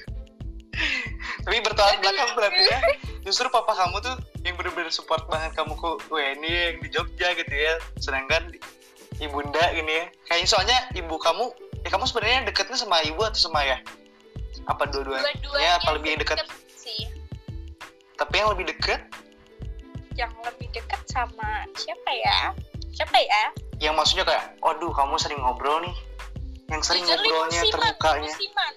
[1.45, 2.79] Tapi bertolak belakang berarti ya.
[3.25, 4.15] Justru papa kamu tuh
[4.45, 7.79] yang bener-bener support banget kamu wah ini yang di Jogja gitu ya.
[7.97, 8.53] Sedangkan
[9.17, 10.05] ibunda gini ya.
[10.29, 11.51] Kayaknya soalnya ibu kamu,
[11.85, 13.79] ya kamu sebenarnya deketnya sama ibu atau sama ayah?
[14.65, 15.29] Apa dua-duanya?
[15.41, 16.37] dua-duanya apa lebih dekat?
[16.85, 17.09] sih
[18.15, 19.01] Tapi yang lebih deket
[20.15, 22.55] yang lebih dekat sama siapa ya
[22.95, 23.43] siapa ya
[23.83, 25.91] yang maksudnya kayak, waduh kamu sering ngobrol nih,
[26.71, 28.73] yang sering Jujur ngobrolnya musiman, terbukanya, musiman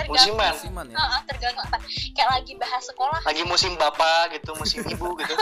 [0.00, 0.32] tergantung.
[0.32, 0.96] Musiman, Musiman ya?
[0.96, 1.78] Heeh, tergantung apa.
[2.16, 3.20] Kayak lagi bahas sekolah.
[3.22, 5.34] Lagi musim bapak gitu, musim ibu gitu,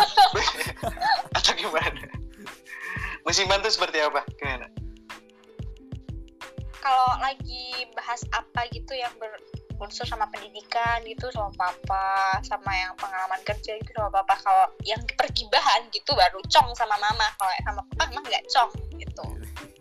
[1.38, 2.02] atau gimana?
[3.22, 4.26] Musiman tuh seperti apa?
[4.34, 4.66] Gimana?
[6.78, 9.10] kalau lagi bahas apa gitu yang
[9.76, 14.38] berunsur sama pendidikan gitu sama papa sama yang pengalaman kerja gitu sama papa.
[14.40, 17.28] Kalau yang pergibahan gitu baru cong sama mama.
[17.36, 19.24] Kalau sama papa emang nggak cong gitu.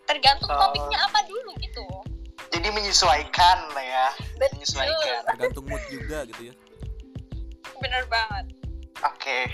[0.04, 0.60] Tergantung Oh.
[0.60, 1.86] topiknya apa dulu gitu
[2.68, 4.08] Jadi menyesuaikan lah ya.
[4.36, 5.20] betul Menyesuaikan.
[5.24, 6.54] tergantung mood juga gitu ya
[7.78, 8.46] bener banget
[9.08, 9.48] Oke.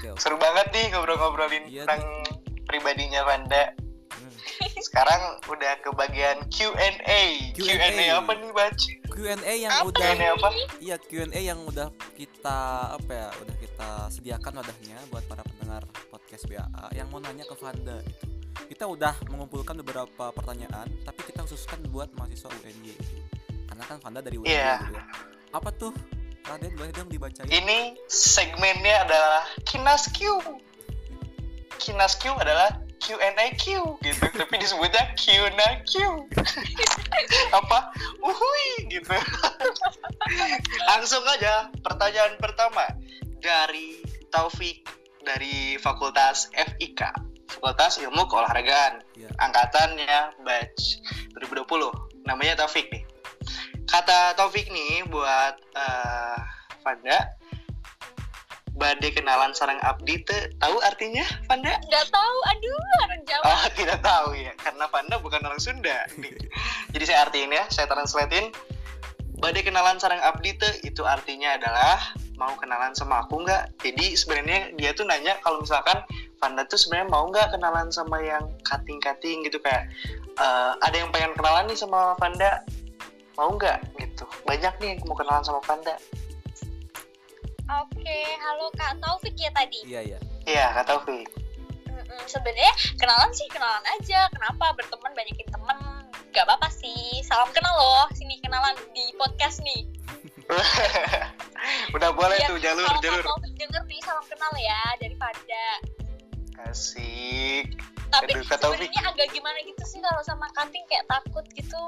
[0.00, 2.24] oke oke Seru banget nih ngobrol-ngobrolin Iya tentang
[2.64, 3.76] pribadinya Vanda.
[4.08, 4.32] Hmm.
[4.78, 7.52] Sekarang udah ke bagian Q&A.
[7.52, 8.16] Q&A.
[8.16, 8.78] Apa nih, Bac?
[9.10, 10.48] Q&A yang Apa udah Q&A apa?
[10.78, 12.58] Iya Q&A yang udah kita
[12.94, 17.52] apa ya udah kita sediakan wadahnya buat para pendengar podcast BAA yang mau nanya ke
[17.52, 18.35] Vanda gitu.
[18.66, 22.96] Kita udah mengumpulkan beberapa pertanyaan tapi kita khususkan buat mahasiswa UNY.
[23.68, 24.80] Karena kan Vanda dari UNY Iya.
[24.82, 25.04] gitu ya.
[25.52, 25.92] Apa tuh?
[26.46, 27.50] Raden boleh dong dibacain?
[27.50, 30.38] Ini segmennya adalah Kinas Q.
[31.76, 35.92] Kinas Q adalah Q&A Q gitu, tapi disebutnya Qna Q.
[37.58, 37.92] Apa?
[38.22, 39.10] Uhui gitu.
[40.90, 42.82] Langsung aja pertanyaan pertama
[43.38, 44.00] dari
[44.32, 44.82] Taufik
[45.22, 47.02] dari Fakultas FIK,
[47.48, 49.02] Fakultas Ilmu Keolahragaan.
[49.14, 49.30] Iya.
[49.38, 51.02] Angkatannya batch
[51.38, 52.26] 2020.
[52.26, 53.06] Namanya Taufik nih.
[53.86, 56.38] Kata Taufik nih buat eh,
[56.82, 57.36] Vanda
[58.76, 61.80] Bade kenalan sarang abdi teu tahu artinya Vanda?
[61.80, 66.36] nggak tahu aduh harus jawab Oh tidak tahu ya karena Vanda bukan orang Sunda nih.
[66.92, 68.52] Jadi saya artiin ya, saya translatein.
[69.40, 71.96] Bade kenalan sarang abdi teu itu artinya adalah
[72.36, 73.80] mau kenalan sama aku nggak?
[73.80, 75.96] Jadi sebenarnya dia tuh nanya kalau misalkan
[76.36, 79.88] Vanda tuh sebenarnya mau nggak kenalan sama yang cutting-cutting gitu kayak
[80.36, 82.60] eh, ada yang pengen kenalan nih sama Vanda
[83.36, 83.78] mau nggak?
[84.00, 84.24] Gitu.
[84.48, 85.96] Banyak nih yang mau kenalan sama Vanda
[87.66, 89.80] oke halo kak Taufik ya tadi?
[89.86, 90.18] Iya iya.
[90.46, 91.26] iya kak Taufik.
[91.90, 94.30] Mm-mm, sebenarnya kenalan sih kenalan aja.
[94.30, 94.74] Kenapa?
[94.78, 95.78] Berteman banyakin temen.
[96.30, 97.24] Gak apa-apa sih.
[97.24, 99.88] Salam kenal loh sini kenalan di podcast nih.
[101.96, 103.22] Udah boleh Iya, tuh jalur kalau jalur.
[103.24, 105.66] Kak Taufik denger nih salam kenal ya dari Fanda
[106.62, 107.66] asik
[108.08, 111.82] tapi sebenarnya agak gimana gitu sih kalau sama cutting kayak takut gitu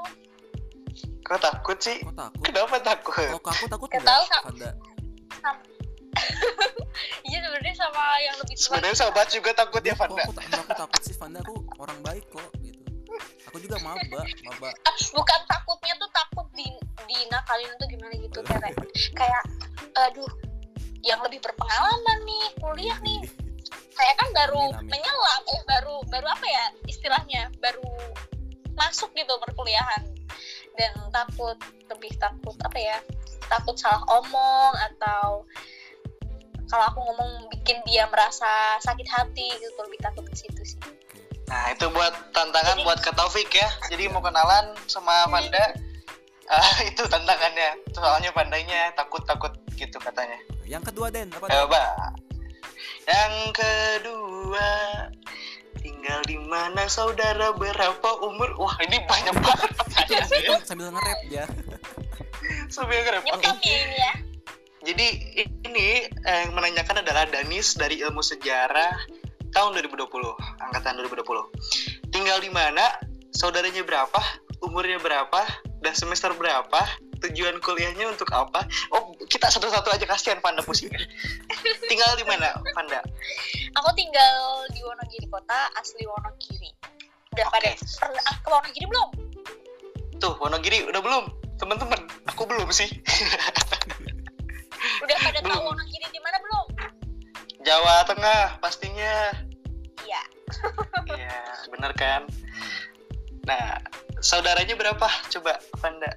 [1.21, 2.43] kok takut sih Kok takut?
[2.43, 4.05] kenapa takut Kalau aku takut enggak?
[4.05, 4.41] tahu, Kak.
[4.43, 4.69] Vanda.
[7.23, 10.47] iya sebenarnya sama yang lebih tua sebenarnya sahabat juga takut ya Kok Vanda aku, tak-
[10.59, 12.81] aku takut sih Vanda aku orang baik kok gitu.
[13.45, 14.69] Aku juga maba, maba.
[14.83, 16.67] Ah, bukan takutnya tuh takut di
[17.05, 18.73] dinakalin tuh gimana gitu kayak
[19.15, 19.43] kayak
[19.99, 20.29] aduh
[21.01, 23.19] yang lebih berpengalaman nih kuliah nih
[23.99, 24.89] saya kan baru Amin, amin.
[24.95, 27.51] menyelam eh baru baru apa ya istilahnya?
[27.59, 27.83] Baru
[28.79, 30.07] masuk gitu perkuliahan.
[30.79, 31.59] Dan takut
[31.91, 32.97] lebih takut apa ya?
[33.51, 35.43] Takut salah omong atau
[36.71, 40.79] kalau aku ngomong bikin dia merasa sakit hati gitu lebih takut ke situ sih.
[41.51, 43.67] Nah itu buat tantangan Jadi- buat Kak Taufik ya.
[43.91, 45.75] Jadi mau kenalan sama Vanda
[46.55, 47.75] ah, itu tantangannya.
[47.91, 50.39] Soalnya Vandanya takut-takut gitu katanya.
[50.63, 51.83] Yang kedua Den, apa coba
[53.05, 54.69] yang kedua
[55.79, 61.45] tinggal di mana saudara berapa umur wah ini banyak banget pertanyaan ya Sambil nge-rap ya.
[62.67, 63.23] sambil ngerep.
[63.25, 63.31] Oke.
[63.45, 64.13] nyemprot ya ini ya
[64.79, 65.07] Jadi
[65.67, 68.95] ini eh, yang menanyakan adalah Danis dari Ilmu Sejarah
[69.51, 70.07] tahun 2020,
[70.61, 71.27] angkatan 2020.
[72.09, 72.87] Tinggal di mana?
[73.29, 74.21] Saudaranya berapa?
[74.63, 75.43] Umurnya berapa?
[75.83, 76.79] Dan semester berapa?
[77.19, 78.63] Tujuan kuliahnya untuk apa?
[78.95, 80.89] Oh, kita satu-satu aja kasihan Panda pusing.
[81.89, 82.99] Tinggal di mana, Panda?
[83.77, 86.73] aku tinggal di Wonogiri kota asli Wonogiri
[87.37, 87.53] udah Oke.
[87.53, 89.09] pada pernah ke Wonogiri belum
[90.19, 91.25] Tuh, Wonogiri udah belum?
[91.61, 92.89] Teman-teman, aku belum sih.
[95.05, 95.63] udah pada tahu Belum.
[95.71, 96.65] Wonogiri di mana belum
[97.63, 99.31] Jawa Tengah pastinya.
[100.03, 100.21] iya
[101.05, 101.37] Iya,
[101.69, 102.25] bener kan?
[103.45, 103.77] Nah,
[104.19, 105.07] saudaranya berapa?
[105.29, 106.09] Coba, Panda.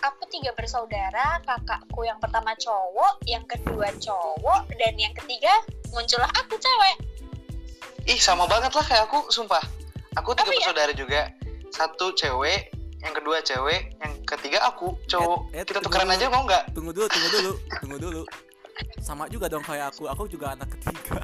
[0.00, 5.52] Aku tiga bersaudara kakakku yang pertama cowok yang kedua cowok dan yang ketiga
[5.90, 6.96] muncullah aku cewek
[8.06, 9.58] Ih sama banget lah kayak aku, sumpah.
[10.14, 10.62] Aku tiga Oh, iya?
[10.62, 11.26] bersaudara juga.
[11.74, 12.70] Satu cewek,
[13.02, 15.50] yang kedua cewek, yang ketiga aku cowok.
[15.50, 16.14] Eh, eh, Kita tukeran dulu.
[16.14, 16.70] aja mau nggak?
[16.70, 18.22] Tunggu dulu, tunggu dulu, tunggu dulu.
[19.02, 20.06] Sama juga dong kayak aku.
[20.06, 21.18] Aku juga anak ketiga.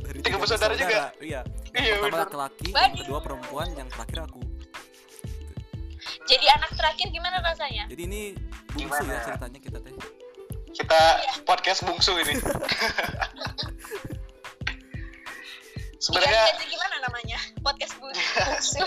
[0.00, 1.12] Dari Tiga bersaudara juga?
[1.20, 1.44] Iya.
[1.76, 4.40] Yang Iya, pertama laki-laki, yang kedua perempuan, yang terakhir aku.
[6.26, 8.22] Jadi anak terakhir gimana rasanya Jadi ini
[8.74, 9.12] bungsu Gimana?
[9.16, 9.94] ya ceritanya kita teh.
[10.68, 11.00] Kita
[11.42, 12.34] podcast bungsu ini.
[15.98, 18.84] sebenarnya jadi gimana namanya podcast bungsu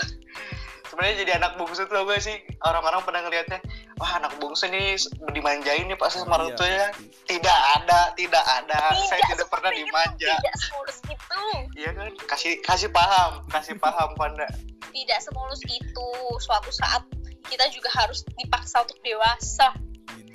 [0.92, 2.36] sebenarnya jadi anak bungsu tuh apa sih?
[2.60, 3.64] Orang-orang pernah ngelihatnya
[3.96, 5.00] wah anak bungsu nih
[5.32, 6.86] dimanjain nih pasti sama orang Iya, tuanya
[7.24, 8.92] tidak ada tidak ada.
[9.08, 10.32] Saya tidak pernah itu, dimanja.
[10.36, 11.42] tidak semulus itu.
[11.80, 12.12] Iya kan?
[12.28, 14.44] Kasih kasih paham kasih paham panda.
[14.92, 16.08] Tidak semulus itu.
[16.44, 17.08] Suatu saat
[17.48, 19.72] kita juga harus dipaksa untuk dewasa.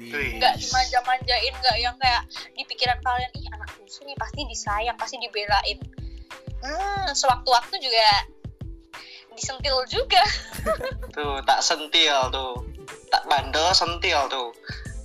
[0.02, 2.26] Nggak dimanja-manjain nggak yang kayak
[2.58, 5.78] di pikiran kalian ih anak bungsu nih pasti disayang pasti dibelain.
[6.66, 8.02] Hmm sewaktu-waktu juga
[9.38, 10.24] disentil juga.
[11.16, 12.66] Tuh tak sentil tuh.
[13.08, 14.50] Tak bandel sentil tuh.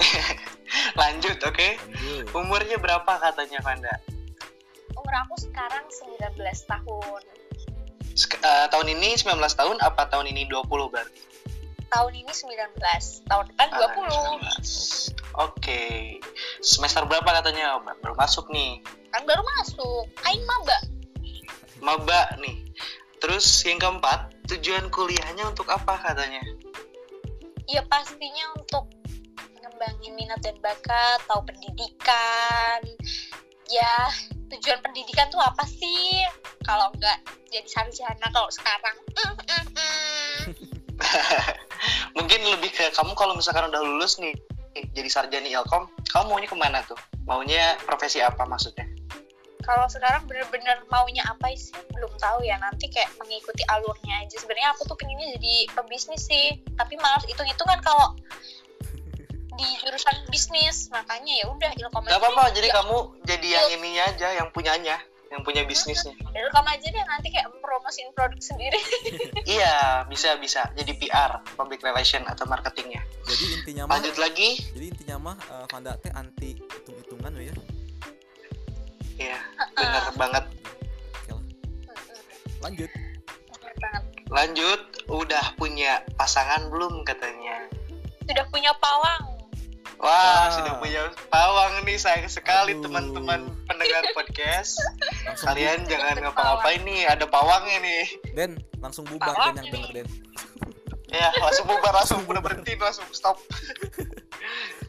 [1.01, 1.69] Lanjut oke?
[1.79, 2.25] Lanjut.
[2.33, 3.93] umurnya berapa katanya Vanda?
[4.97, 6.33] Umur aku sekarang 19
[6.65, 7.23] tahun.
[8.13, 11.21] Sek- eh, tahun ini 19 tahun apa tahun ini 20 berarti?
[11.93, 15.13] Tahun ini 19 tahun depan Ah, 20 19.
[15.37, 15.85] oke.
[16.65, 18.81] Semester berapa katanya baru masuk nih.
[19.13, 20.09] Kan baru masuk.
[20.25, 20.79] Aing maba.
[21.83, 22.62] Maba nih
[23.23, 26.43] terus yang keempat tujuan kuliahnya untuk apa katanya?
[27.71, 28.91] Ya pastinya untuk
[29.55, 32.83] mengembangin minat dan bakat tahu pendidikan.
[33.71, 34.11] Ya
[34.51, 36.27] tujuan pendidikan tuh apa sih?
[36.67, 37.23] Kalau enggak
[37.55, 38.97] jadi sarjana kalau sekarang.
[39.15, 40.41] Mm, mm, mm.
[42.19, 44.35] mungkin lebih ke kamu kalau misalkan udah lulus nih
[44.95, 46.99] jadi sarjana ilkom kamu maunya ke mana tuh?
[47.23, 48.92] Maunya profesi apa maksudnya
[49.63, 51.73] kalau sekarang bener-bener maunya apa sih?
[51.95, 54.37] Belum tahu ya nanti kayak mengikuti alurnya aja.
[54.37, 58.19] Sebenarnya aku tuh pengennya jadi pebisnis sih tapi malas hitung hitungan kalau
[59.57, 60.91] di jurusan bisnis.
[60.91, 64.49] Makanya ya udah ilkom Gak aja apa-apa jadi Ya, kamu jadi yang ininya aja yang
[64.51, 64.97] punyanya
[65.33, 66.13] yang punya bisnisnya.
[66.13, 68.77] Ilkom aja deh nanti kayak promosiin produk sendiri.
[69.49, 70.69] Iya bisa bisa.
[70.77, 73.01] Jadi PR public relation atau marketingnya.
[73.25, 74.61] Jadi intinya mah lanjut lagi.
[74.77, 77.55] jadi intinya mah eh, Vanda teh anti hitung-hitungan ya.
[79.25, 79.39] Iya
[79.73, 80.45] bener banget.
[82.61, 82.91] Lanjut.
[82.91, 84.03] Bener banget.
[84.29, 87.69] lanjut udah punya pasangan belum katanya
[88.23, 89.29] sudah punya pawang
[89.99, 90.51] Wah, Ah.
[90.51, 90.99] sudah punya
[91.29, 94.75] pawang nih sayang sekali teman-teman pendengar podcast.
[95.23, 96.23] Langsung Kalian bu- jangan Pawang.
[96.25, 98.05] ngapa-ngapain nih, ada pawangnya nih.
[98.33, 100.09] Den, langsung bubar Pawang Den yang denger Den.
[101.07, 103.39] Ya, langsung bubar, langsung udah berhenti, langsung stop.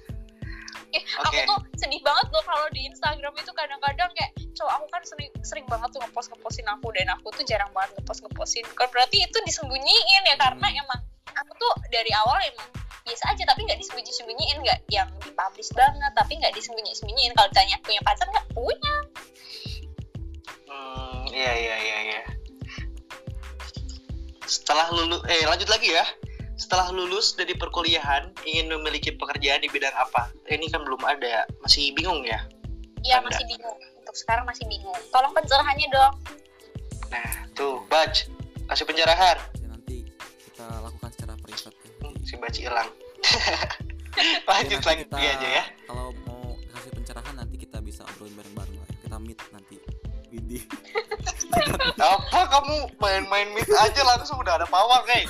[0.93, 1.41] Eh, Oke.
[1.41, 5.31] aku tuh sedih banget loh kalau di Instagram itu kadang-kadang kayak cowok aku kan sering
[5.41, 9.25] sering banget tuh ngepost ngepostin aku dan aku tuh jarang banget ngepost ngepostin kan berarti
[9.25, 10.81] itu disembunyiin ya karena Hmm.
[10.85, 11.01] emang
[11.33, 12.69] aku tuh dari awal emang
[13.03, 17.49] biasa aja tapi nggak disembunyi sembunyiin nggak yang dipublish banget tapi nggak disembunyi sembunyiin kalau
[17.49, 18.95] ditanya punya pacar nggak punya
[20.63, 22.21] Hmm, iya iya iya iya.
[24.43, 26.01] Setelah lulus, eh lanjut lagi ya.
[26.63, 30.31] Setelah lulus dari perkuliahan, ingin memiliki pekerjaan di bidang apa?
[30.47, 32.39] Ini kan belum ada, masih bingung ya.
[33.03, 33.27] ya Anda.
[33.27, 36.15] masih bingung untuk sekarang masih bingung tolong pencerahannya dong
[37.11, 38.31] Nah, tuh, Baj,
[38.65, 39.35] kasih pencerahan.
[39.53, 40.07] Ya nanti
[40.47, 41.89] kita lakukan secara privat ya.
[41.99, 42.87] Hmm, si Baci hilang.
[44.47, 45.63] Lanjut lagi kita- aja ya.
[45.83, 48.87] Kalau mau kasih pencerahan nanti kita bisa obrolin bareng-bareng lah.
[48.87, 48.95] ya.
[49.03, 49.75] Kita meet nanti.
[50.31, 50.63] Widih.
[51.99, 55.23] Apa kamu main-main meet aja langsung udah ada pawang, eh?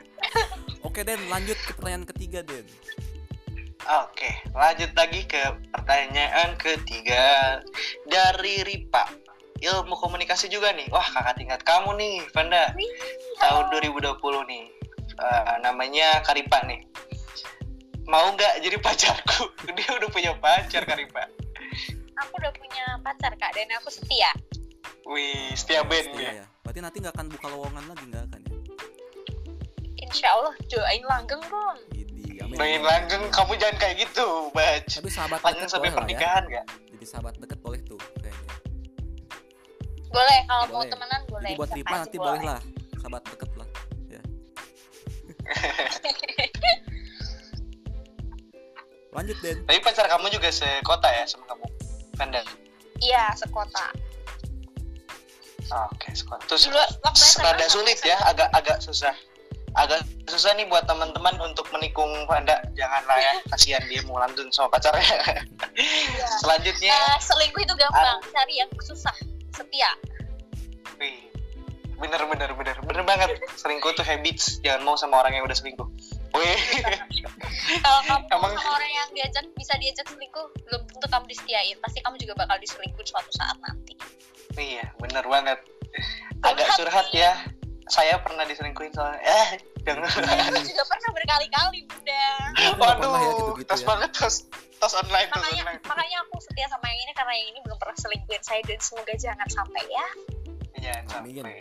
[0.86, 2.66] Oke Den, lanjut ke pertanyaan ketiga Den.
[3.82, 5.42] Oke, lanjut lagi ke
[5.74, 7.58] pertanyaan ketiga
[8.06, 9.10] dari Ripa.
[9.62, 10.90] Ilmu komunikasi juga nih.
[10.90, 12.74] Wah, kakak tingkat kamu nih, Vanda.
[13.38, 14.18] Tahun 2020
[14.50, 14.64] nih.
[15.18, 16.82] Eh, namanya Karipa nih.
[18.10, 19.50] Mau nggak jadi pacarku?
[19.78, 21.26] Dia udah punya pacar, Karipa.
[22.22, 24.30] aku udah punya pacar kak dan aku setia
[25.04, 26.32] Wih, setia band Iya ya.
[26.42, 26.46] ya.
[26.62, 28.52] Berarti nanti nggak akan buka lowongan lagi nggak akan ya?
[30.02, 31.78] insya Allah doain langgeng dong.
[32.52, 34.84] Main langgeng, kamu jangan kayak gitu, Baj.
[35.00, 35.98] Tapi sahabat Langgeng sampai boleh ya.
[36.04, 36.64] pernikahan nggak?
[36.92, 38.50] Jadi sahabat deket boleh tuh kayaknya.
[40.12, 40.90] boleh kalau mau Boleh.
[40.92, 42.60] temenan boleh Jadi buat Ripa nanti boleh lah.
[43.00, 43.68] Sahabat deket lah.
[44.06, 44.20] Ya.
[49.12, 49.56] Lanjut Den.
[49.64, 51.66] Tapi pacar kamu juga sekota ya sama kamu,
[52.16, 52.40] Vanda?
[53.00, 53.90] iya sekota
[55.72, 56.44] Oke, sekota.
[56.46, 56.80] Terus Dulu
[57.40, 59.12] rada sulit ya, agak agak susah.
[59.72, 62.60] Agak susah nih buat teman-teman untuk menikung Vanda.
[62.72, 65.40] Janganlah ya, kasihan dia mau lantun sama pacarnya.
[66.38, 69.16] Selanjutnya, Eh, selingkuh itu gampang cari yang susah
[69.52, 69.88] setia
[70.96, 71.28] wih,
[71.98, 73.28] bener bener bener bener banget.
[73.54, 75.88] Selingkuh tuh habits, jangan mau sama orang yang udah selingkuh.
[76.32, 76.60] Wih,
[77.84, 82.00] kalau kamu Emang- sama orang yang diajak bisa diajak selingkuh belum tentu kamu disetiain pasti
[82.00, 83.92] kamu juga bakal diselingkuh suatu saat nanti
[84.56, 85.58] iya bener banget.
[86.42, 87.32] Agak curhat ya.
[87.90, 89.20] Saya pernah diselingkuhin soalnya.
[89.20, 89.48] Eh,
[89.82, 90.06] jangan.
[90.08, 92.24] saya juga pernah berkali-kali bunda
[92.54, 93.86] Aku nggak pernah ya Waduh, gitu-gitu tos ya.
[93.90, 94.36] banget tos
[94.78, 95.82] tos online tos makanya online.
[95.90, 99.14] makanya aku setia sama yang ini karena yang ini belum pernah selingkuhin saya dan semoga
[99.18, 100.06] jangan sampai ya
[100.82, 101.42] Jangan Amin.
[101.46, 101.58] sampai.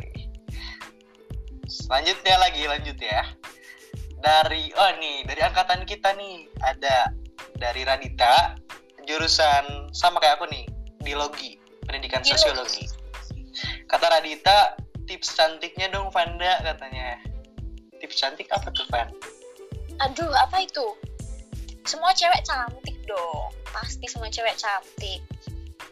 [1.66, 3.22] Selanjutnya lagi lanjut ya.
[4.18, 7.10] Dari oh nih dari angkatan kita nih ada
[7.58, 8.58] dari Radita
[9.06, 10.66] jurusan sama kayak aku nih
[11.02, 11.61] biologi
[11.92, 12.40] pendidikan Biologi.
[12.40, 12.86] sosiologi.
[13.92, 17.20] Kata Radita tips cantiknya dong Vanda katanya.
[18.00, 19.12] Tips cantik apa tuh Van?
[20.08, 20.96] Aduh apa itu?
[21.84, 23.52] Semua cewek cantik dong.
[23.68, 25.20] Pasti semua cewek cantik.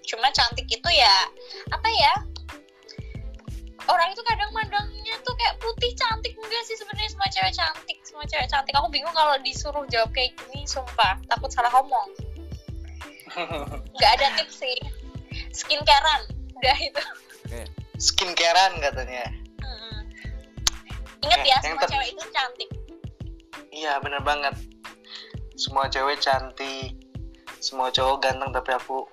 [0.08, 1.28] Cuma cantik itu ya
[1.76, 2.16] apa ya?
[3.90, 6.32] Orang itu kadang mandangnya tuh kayak putih cantik.
[6.40, 7.98] Enggak sih sebenarnya semua cewek cantik.
[8.08, 8.74] Semua cewek cantik.
[8.80, 11.20] Aku bingung kalau disuruh jawab kayak gini sumpah.
[11.28, 12.08] Takut salah ngomong.
[14.00, 14.80] Nggak ada tips sih
[15.54, 16.22] skincarean.
[16.60, 17.04] Udah itu.
[17.48, 17.62] Oke.
[18.00, 19.28] skincarean katanya.
[19.60, 20.00] Mm-mm.
[21.20, 22.70] ingat Oke, ya yang semua ter- cewek itu cantik.
[23.70, 24.56] Iya bener banget.
[25.60, 26.96] Semua cewek cantik.
[27.60, 29.04] Semua cowok ganteng tapi aku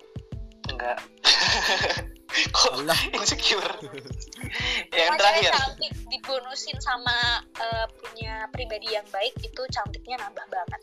[0.71, 0.99] enggak.
[2.55, 2.99] Kok Allah.
[3.17, 3.65] insecure?
[4.93, 5.53] Yang semua terakhir.
[5.57, 10.81] cantik dibonusin sama eh, punya pribadi yang baik itu cantiknya nambah banget.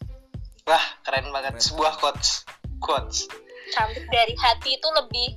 [0.65, 1.53] Wah keren banget.
[1.55, 1.63] Keren.
[1.63, 2.43] sebuah quotes.
[2.83, 3.29] Quotes
[3.73, 5.29] cantik dari hati itu lebih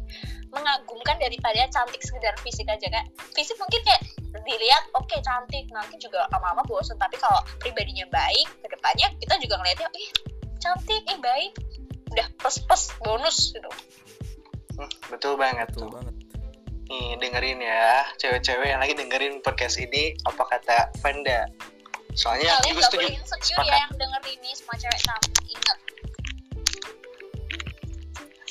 [0.53, 4.03] mengagumkan daripada cantik sekedar fisik aja kan fisik mungkin kayak
[4.45, 5.65] dilihat oke cantik.
[5.73, 10.09] Nanti juga lama-lama bosan tapi kalau pribadinya baik ke depannya kita juga ngeliatnya ih
[10.61, 11.53] cantik ih baik.
[12.13, 13.71] Udah plus plus bonus gitu.
[14.77, 16.15] Hmm, betul banget Betul tuh banget.
[16.87, 21.51] nih dengerin ya cewek-cewek yang lagi dengerin podcast ini apa kata Vanda?
[22.15, 23.67] Soalnya kalian aku gak setuju boleh insecure sepakat.
[23.67, 25.79] ya yang denger ini semua cewek cantik ingat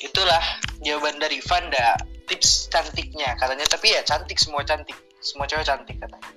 [0.06, 0.44] itulah
[0.86, 1.98] jawaban dari Vanda.
[2.26, 3.66] Tips cantiknya katanya.
[3.66, 4.98] Tapi ya cantik semua cantik.
[5.22, 6.32] Semua cewek cantik katanya.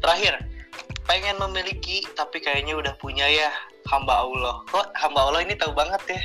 [0.00, 0.34] Terakhir
[1.04, 3.48] pengen memiliki tapi kayaknya udah punya ya.
[3.88, 4.64] Hamba Allah.
[4.68, 6.20] Kok hamba Allah ini tahu banget ya?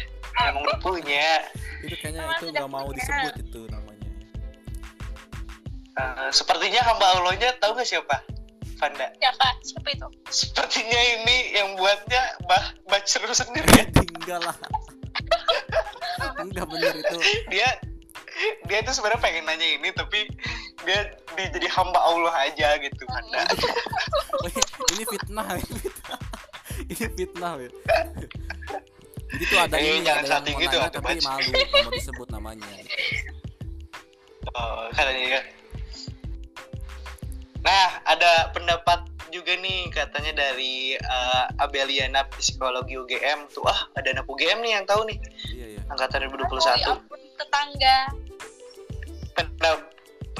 [0.47, 1.43] Emang udah punya.
[1.83, 4.07] Itu kayaknya itu nggak mau disebut itu namanya.
[5.99, 8.23] Eh, sepertinya hamba Allahnya tahu gak siapa?
[8.79, 9.11] Vanda.
[9.19, 10.07] Siapa siapa itu?
[10.31, 13.67] Sepertinya ini yang buatnya bah Bacru sendiri.
[14.29, 14.55] Ya Enggak lah.
[16.39, 17.17] Enggak bener itu.
[17.51, 17.69] dia
[18.71, 20.29] dia tuh sebenarnya pengen nanya ini tapi
[20.87, 23.03] dia, dia jadi hamba Allah aja gitu
[24.47, 24.55] Wih,
[24.95, 26.19] ini fitnah, ini fitnah.
[26.87, 27.69] ini fitnah, ya.
[29.29, 32.67] Jadi tuh ada ini jangan ada yang mau gitu, nanya tapi malu mau disebut namanya.
[34.55, 35.41] Oh, katanya ya.
[37.59, 44.25] Nah, ada pendapat juga nih katanya dari eh, Abeliana Psikologi UGM tuh ah ada anak
[44.25, 45.17] UGM nih yang tahu nih
[45.49, 45.81] Iya ya.
[45.87, 46.75] angkatan oh 2021.
[46.75, 47.97] ya ampun tetangga
[49.31, 49.87] Pendap-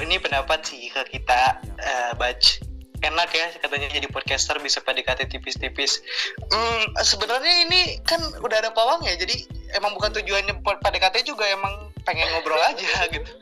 [0.00, 1.40] ini pendapat sih ke kita
[1.76, 2.60] eh, Baj
[3.00, 6.04] enak ya katanya jadi podcaster bisa PDKT tipis-tipis.
[6.46, 9.40] Hmm, sebenarnya ini kan udah ada pawang ya jadi
[9.72, 11.72] emang bukan tujuannya PDKT juga emang
[12.02, 12.84] pengen ngobrol aja
[13.14, 13.32] gitu.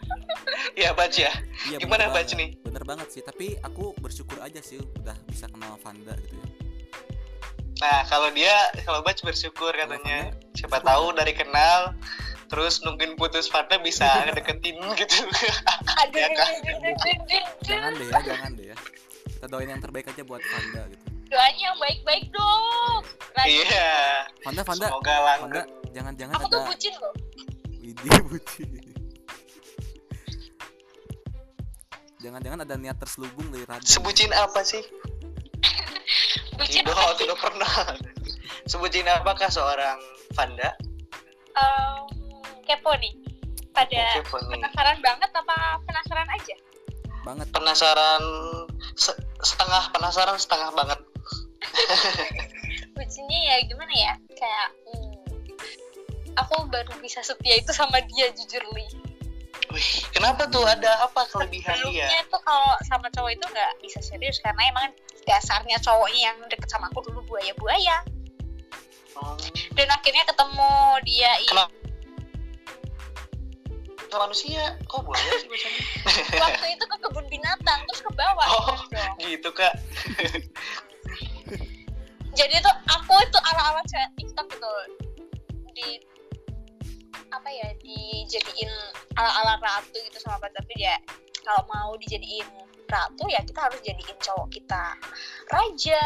[0.74, 1.32] Ya Baj ya.
[1.66, 2.34] Iya, Gimana, banget.
[2.34, 2.48] nih?
[2.62, 6.46] Bener banget sih, tapi aku bersyukur aja sih udah bisa kenal Vanda gitu ya.
[7.78, 8.50] Nah, kalau dia,
[8.82, 10.34] kalau Bach bersyukur katanya.
[10.52, 11.94] Siapa tahu dari kenal,
[12.46, 15.18] terus nungguin putus partner bisa ngedeketin gitu.
[16.02, 16.52] aduh Ya kan?
[17.62, 18.76] Jangan deh ya, jangan deh ya.
[19.28, 21.04] Kita doain yang terbaik aja buat Vanda gitu.
[21.28, 23.02] doanya yang baik-baik dong.
[23.38, 23.92] Iya.
[24.42, 25.68] Vanda, Vanda, Semoga Vanda, langgeng.
[25.94, 27.12] jangan-jangan aku tuh bucin loh
[27.78, 28.68] Widih bucin.
[32.18, 33.86] Jangan-jangan ada niat terselubung dari Raden.
[33.86, 34.82] Sebutin apa sih?
[36.58, 37.72] bucin Tidak, apa tidak pernah.
[38.66, 39.98] Sebutin apakah seorang
[40.34, 40.74] Vanda?
[41.54, 41.98] Em,
[42.66, 43.14] kepo nih
[43.70, 44.58] pada Kepo nih.
[44.58, 45.56] penasaran banget apa
[45.86, 46.56] penasaran aja
[47.22, 47.46] banget.
[47.54, 48.22] Penasaran
[48.98, 51.00] se- setengah penasaran setengah banget.
[52.98, 55.14] bucinnya ya gimana ya kayak hmm,
[56.34, 58.86] aku baru bisa setia itu sama dia jujur li
[59.68, 62.08] Wih, kenapa tuh ada apa kelebihan dia?
[62.08, 64.88] sebelumnya tuh kalau sama cowok itu nggak bisa serius karena emang
[65.22, 67.98] dasarnya cowoknya yang deket sama aku dulu buaya buaya
[69.12, 69.34] Hmm,
[69.74, 70.70] dan akhirnya ketemu
[71.02, 71.74] dia Kenapa?
[74.06, 75.82] Ke manusia, kok boleh sih bacanya?
[76.46, 78.78] waktu itu ke kebun binatang terus ke bawah Oh.
[78.88, 79.74] dong gitu kak.
[82.38, 84.70] jadi tuh aku itu ala-ala cewek TikTok gitu
[85.74, 85.88] di
[87.38, 88.70] apa ya dijadiin
[89.14, 90.98] ala-ala ratu gitu sama pacar tapi ya
[91.46, 92.44] kalau mau dijadiin
[92.90, 94.84] ratu ya kita harus jadiin cowok kita
[95.54, 96.02] raja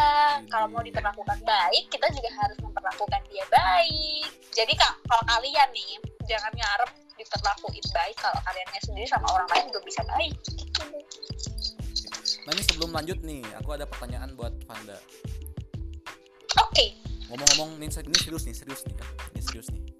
[0.52, 5.96] kalau mau diperlakukan baik kita juga harus memperlakukan dia baik jadi kak kalau kalian nih
[6.28, 10.84] jangan ngarep diperlakuin baik kalau kaliannya sendiri sama orang lain juga bisa baik gitu
[12.42, 14.98] Nah ini sebelum lanjut nih, aku ada pertanyaan buat Vanda.
[16.58, 16.86] oke
[17.30, 19.06] Ngomong-ngomong, ini, ini serius nih, serius nih ya.
[19.30, 19.91] Ini serius nih.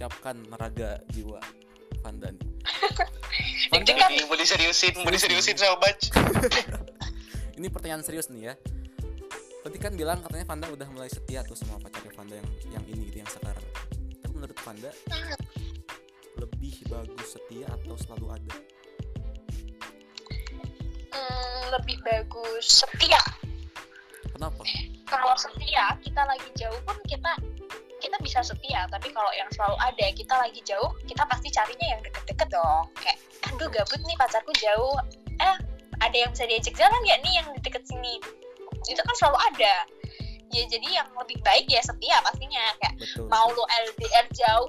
[0.00, 1.36] Siapkan meraga jiwa
[2.00, 2.40] Vanda nih.
[3.68, 4.08] Vanda, Deg-degan.
[4.16, 6.08] Ini mau diseriusin, mau diseriusin sama Baj.
[7.60, 8.54] ini pertanyaan serius nih ya.
[9.60, 12.48] Tadi kan bilang katanya Vanda udah mulai setia tuh sama pacarnya Vanda yang
[12.80, 13.66] yang ini gitu yang sekarang.
[14.24, 14.88] Tapi menurut Vanda
[16.40, 18.56] lebih bagus setia atau selalu ada?
[21.70, 23.22] lebih bagus setia
[24.34, 24.62] Kenapa?
[25.06, 27.32] kalau setia kita lagi jauh pun kita
[28.00, 32.00] kita bisa setia tapi kalau yang selalu ada kita lagi jauh kita pasti carinya yang
[32.00, 32.84] deket-deket dong.
[32.98, 33.18] Kayak
[33.52, 34.96] aduh gabut nih pacarku jauh.
[35.38, 35.56] Eh
[36.00, 38.16] ada yang bisa diajak jalan nggak nih yang di deket sini?
[38.88, 39.74] Itu kan selalu ada.
[40.50, 42.64] Ya jadi yang lebih baik ya setia pastinya.
[42.80, 43.26] Kayak Betul.
[43.28, 44.68] mau lu LDR jauh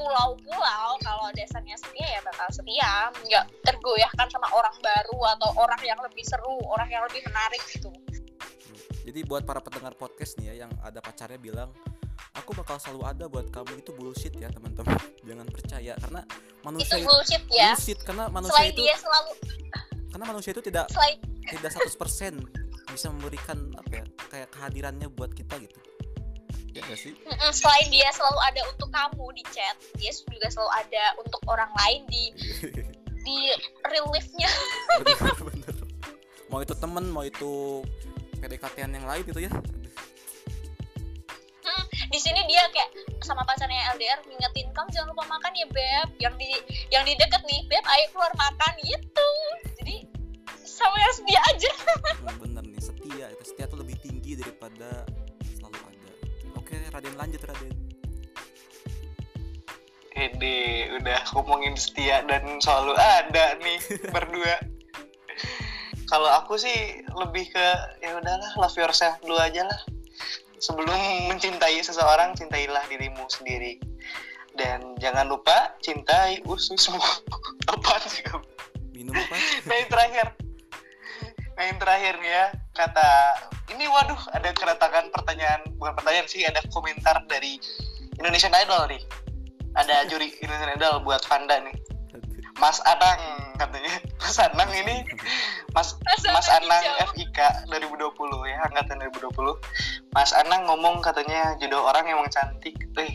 [0.00, 3.12] pulau-pulau kalau dasarnya setia ya bakal setia.
[3.28, 7.92] Nggak tergoyahkan sama orang baru atau orang yang lebih seru orang yang lebih menarik gitu.
[9.00, 11.72] Jadi buat para pendengar podcast nih ya yang ada pacarnya bilang
[12.36, 14.96] aku bakal selalu ada buat kamu itu bullshit ya teman-teman.
[15.28, 16.20] Jangan percaya karena
[16.64, 19.32] manusia itu bullshit ya bullshit karena manusia selain itu dia selalu
[20.10, 25.56] karena manusia itu tidak selain tidak 100% bisa memberikan apa ya kayak kehadirannya buat kita
[25.62, 25.78] gitu.
[26.70, 27.14] Ya gak sih?
[27.50, 32.06] Selain dia selalu ada untuk kamu di chat dia juga selalu ada untuk orang lain
[32.06, 32.24] di
[33.26, 33.36] di
[35.02, 35.74] Bener-bener.
[36.50, 37.82] Mau itu temen, mau itu
[38.42, 39.52] PDKT yang lain gitu ya.
[42.10, 42.90] Di sini dia kayak
[43.22, 46.50] sama pacarnya LDR ngingetin kamu jangan lupa makan ya beb yang di
[46.90, 49.30] yang di deket nih beb ayo keluar makan gitu
[49.78, 49.96] jadi
[50.66, 51.70] sama yang sedia aja
[52.26, 55.06] Nah, bener nih setia itu setia tuh lebih tinggi daripada
[55.56, 56.12] selalu ada.
[56.58, 57.74] Oke, Raden lanjut Raden.
[60.10, 63.78] Ede udah ngomongin setia dan selalu ada nih
[64.14, 64.56] berdua.
[66.10, 67.66] Kalau aku sih lebih ke
[68.02, 69.80] ya udahlah love yourself dulu aja lah.
[70.60, 71.00] Sebelum
[71.32, 73.80] mencintai seseorang, cintailah dirimu sendiri.
[74.52, 77.00] Dan jangan lupa cintai ususmu.
[77.72, 78.44] Apaan sih kamu?
[78.92, 79.36] Minum apa?
[79.66, 80.26] Nah yang terakhir.
[81.56, 82.44] Nah yang terakhir ya
[82.76, 83.10] kata
[83.72, 87.56] ini waduh ada keretakan pertanyaan bukan pertanyaan sih ada komentar dari
[88.20, 89.02] Indonesian Idol nih.
[89.80, 91.76] Ada juri Indonesian Idol buat Vanda nih.
[92.60, 93.20] Mas Anang
[93.56, 93.94] katanya.
[94.20, 94.96] Mas Anang ini
[95.72, 97.08] Mas Mas Mas Anang hijau.
[97.16, 97.38] FIK
[97.72, 100.12] 2020 ya angkatan 2020.
[100.12, 102.76] Mas Anang ngomong katanya jodoh orang emang cantik.
[103.00, 103.12] Eh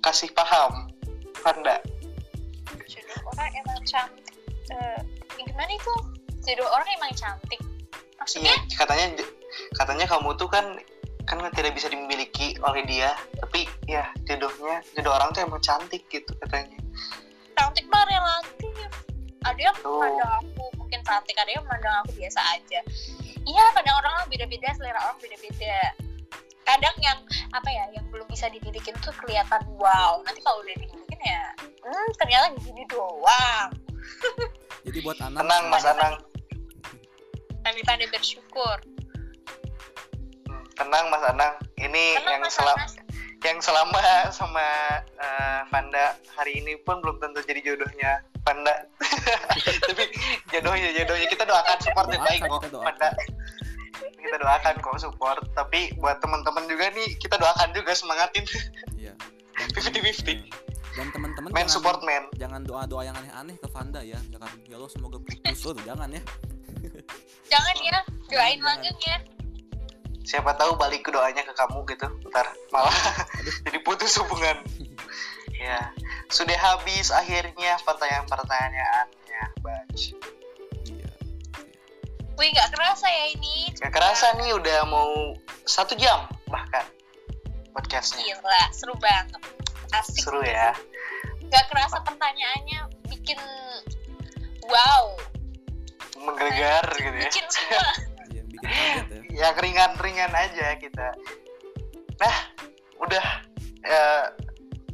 [0.00, 0.88] kasih paham
[1.44, 1.76] Vanda.
[2.88, 4.24] jodoh orang emang cantik
[4.64, 5.00] Eh,
[5.36, 5.94] gimana itu
[6.40, 7.60] jodoh orang emang cantik
[8.16, 9.06] maksudnya Iya, katanya
[9.76, 10.80] katanya kamu tuh kan
[11.24, 16.32] kan tidak bisa dimiliki oleh dia, tapi ya jodohnya jodoh orang tuh emang cantik gitu
[16.44, 16.76] katanya.
[17.54, 18.90] Cantik mah relatif
[19.44, 20.00] ada yang Tuh.
[20.00, 22.80] pandang aku mungkin cantik ada yang pandang aku biasa aja.
[23.44, 25.92] Iya pandang orang beda-beda selera orang beda-beda.
[26.64, 27.18] Kadang yang
[27.52, 30.16] apa ya yang belum bisa dimilikin tuh kelihatan wow.
[30.24, 31.52] Nanti kalau udah dimilikin ya
[31.84, 33.68] hmm, ternyata gini doang.
[34.88, 36.14] Jadi buat anak Tenang Mas Anang,
[37.64, 38.76] tapi tanda bersyukur.
[40.44, 41.52] Hmm, tenang Mas Anang.
[41.80, 43.03] Ini tenang yang mas selama Anas
[43.44, 44.00] yang selama
[44.32, 44.64] sama
[45.68, 48.74] Vanda hari ini pun belum tentu jadi jodohnya Vanda.
[49.88, 50.04] tapi
[50.52, 52.60] jodohnya jodohnya kita doakan support yang baik kok.
[52.72, 53.10] Vanda.
[53.94, 58.44] Kita doakan kok support, tapi buat teman-teman juga nih kita doakan juga semangatin
[58.96, 59.12] Iya.
[59.60, 60.50] Dan 50-50.
[60.94, 62.24] Dan teman-teman main jangan- support man.
[62.36, 64.18] jangan doa-doa yang aneh-aneh ke Vanda ya.
[64.32, 66.22] Jangan ya Allah semoga putus oh, jangan ya.
[67.48, 69.16] jangan ya doain langgeng ya
[70.24, 72.08] siapa tahu balik ke doanya ke kamu gitu.
[72.32, 72.96] Ntar malah
[73.68, 74.64] jadi putus hubungan.
[75.54, 75.92] Ya
[76.32, 79.14] sudah habis akhirnya pertanyaan-pertanyaannya
[79.60, 80.16] Baj.
[80.88, 81.08] Iya.
[82.34, 83.70] wih nggak kerasa ya ini.
[83.78, 86.84] Gak kerasa nih udah mau satu jam bahkan
[87.70, 88.24] podcastnya.
[88.24, 89.40] Gila seru banget.
[89.94, 90.26] Asik.
[90.26, 90.74] Seru ya.
[91.44, 93.38] Nggak kerasa pertanyaannya bikin
[94.66, 95.14] wow.
[96.18, 97.28] Menggelegar gitu ya.
[97.30, 98.13] Bikin semua
[98.64, 99.20] Iya, kaget ya.
[99.30, 101.08] ya ringan-ringan aja kita
[102.20, 102.36] nah
[103.02, 103.26] udah
[103.84, 104.24] eh,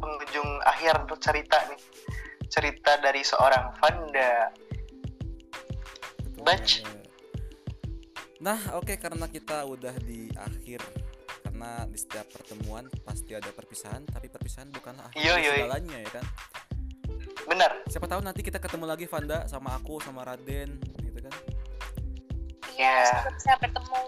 [0.01, 1.81] penghujung akhir cerita nih
[2.51, 4.51] cerita dari seorang Vanda
[6.41, 6.83] Batch.
[8.41, 10.81] Nah, oke karena kita udah di akhir
[11.45, 15.53] karena di setiap pertemuan pasti ada perpisahan, tapi perpisahan bukanlah akhir Iya, dari iya.
[15.61, 16.27] segalanya ya kan.
[17.45, 21.35] bener Siapa tahu nanti kita ketemu lagi Vanda sama aku sama Raden gitu kan.
[22.81, 23.99] Semoga bisa bertemu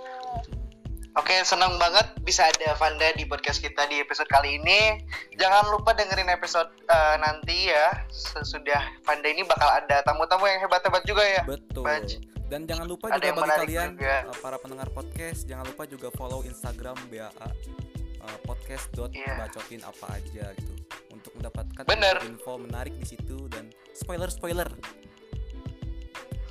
[1.12, 4.96] Oke, senang banget bisa ada Vanda di podcast kita di episode kali ini.
[5.36, 7.92] Jangan lupa dengerin episode eh, nanti ya.
[8.08, 11.44] Sesudah Vanda ini bakal ada tamu-tamu yang hebat-hebat juga ya.
[11.44, 11.84] Betul.
[11.84, 12.16] Batch.
[12.48, 14.16] Dan jangan lupa Ada juga yang bagi menarik kalian juga.
[14.24, 19.36] uh, para pendengar podcast, jangan lupa juga follow Instagram BAA uh, podcast dot Iya.
[19.36, 20.72] bacotin apa aja gitu
[21.12, 22.16] untuk mendapatkan Bener.
[22.24, 24.68] info menarik di situ dan spoiler spoiler.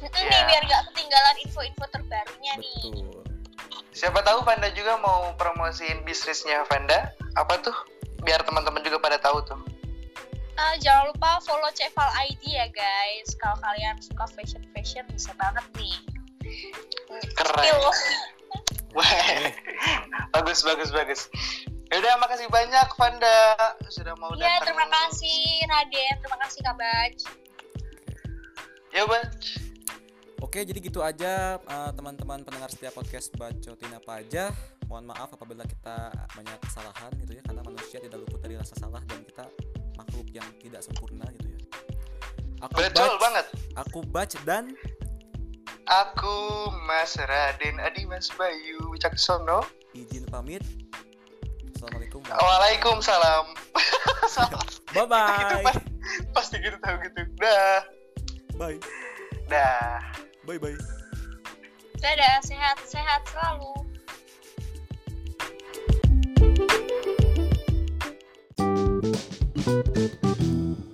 [0.01, 0.27] Iya.
[0.27, 3.21] nih biar nggak ketinggalan info-info terbarunya nih Betul.
[3.91, 7.11] Siapa tahu Vanda juga mau promosiin bisnisnya Vanda.
[7.35, 7.75] Apa tuh?
[8.23, 9.59] Biar teman-teman juga pada tahu tuh.
[10.55, 15.63] Ah, jangan lupa follow Ceval ID ya guys kalau kalian suka fashion fashion bisa banget
[15.75, 15.97] nih
[17.35, 17.61] Keren.
[20.31, 21.21] Bagus bagus bagus.
[21.91, 23.39] Yaudah makasih banyak Vanda
[23.87, 24.71] sudah mau Iya, datang.
[24.71, 27.15] terima kasih Raden, terima kasih Kak Baj.
[28.91, 29.27] Ya Bang.
[30.51, 34.51] Oke, jadi gitu aja eh, teman-teman pendengar setiap podcast Bacotin apa aja.
[34.91, 38.99] Mohon maaf apabila kita banyak kesalahan gitu ya karena manusia tidak luput dari rasa salah
[39.07, 39.47] dan kita
[39.95, 41.59] makhluk yang tidak sempurna gitu ya.
[42.67, 43.45] Aku Betul Baj, banget.
[43.79, 44.75] Aku Baj dan
[45.87, 49.63] Aku Mas Raden Adi Mas Bayu Wicaksono.
[49.95, 50.67] izin pamit.
[51.79, 52.27] Assalamualaikum.
[52.27, 53.55] Waalaikumsalam.
[54.35, 54.59] Salah.
[54.91, 55.07] Bye
[55.47, 55.63] Gitu, bye.
[55.63, 55.75] Pak.
[56.35, 57.23] Pasti gitu tahu gitu.
[57.39, 57.87] Dah.
[58.59, 58.83] Bye.
[59.47, 60.03] Dah.
[60.51, 60.75] Bye bye.
[62.03, 63.71] Dadah, sehat-sehat selalu.
[69.71, 70.90] Thank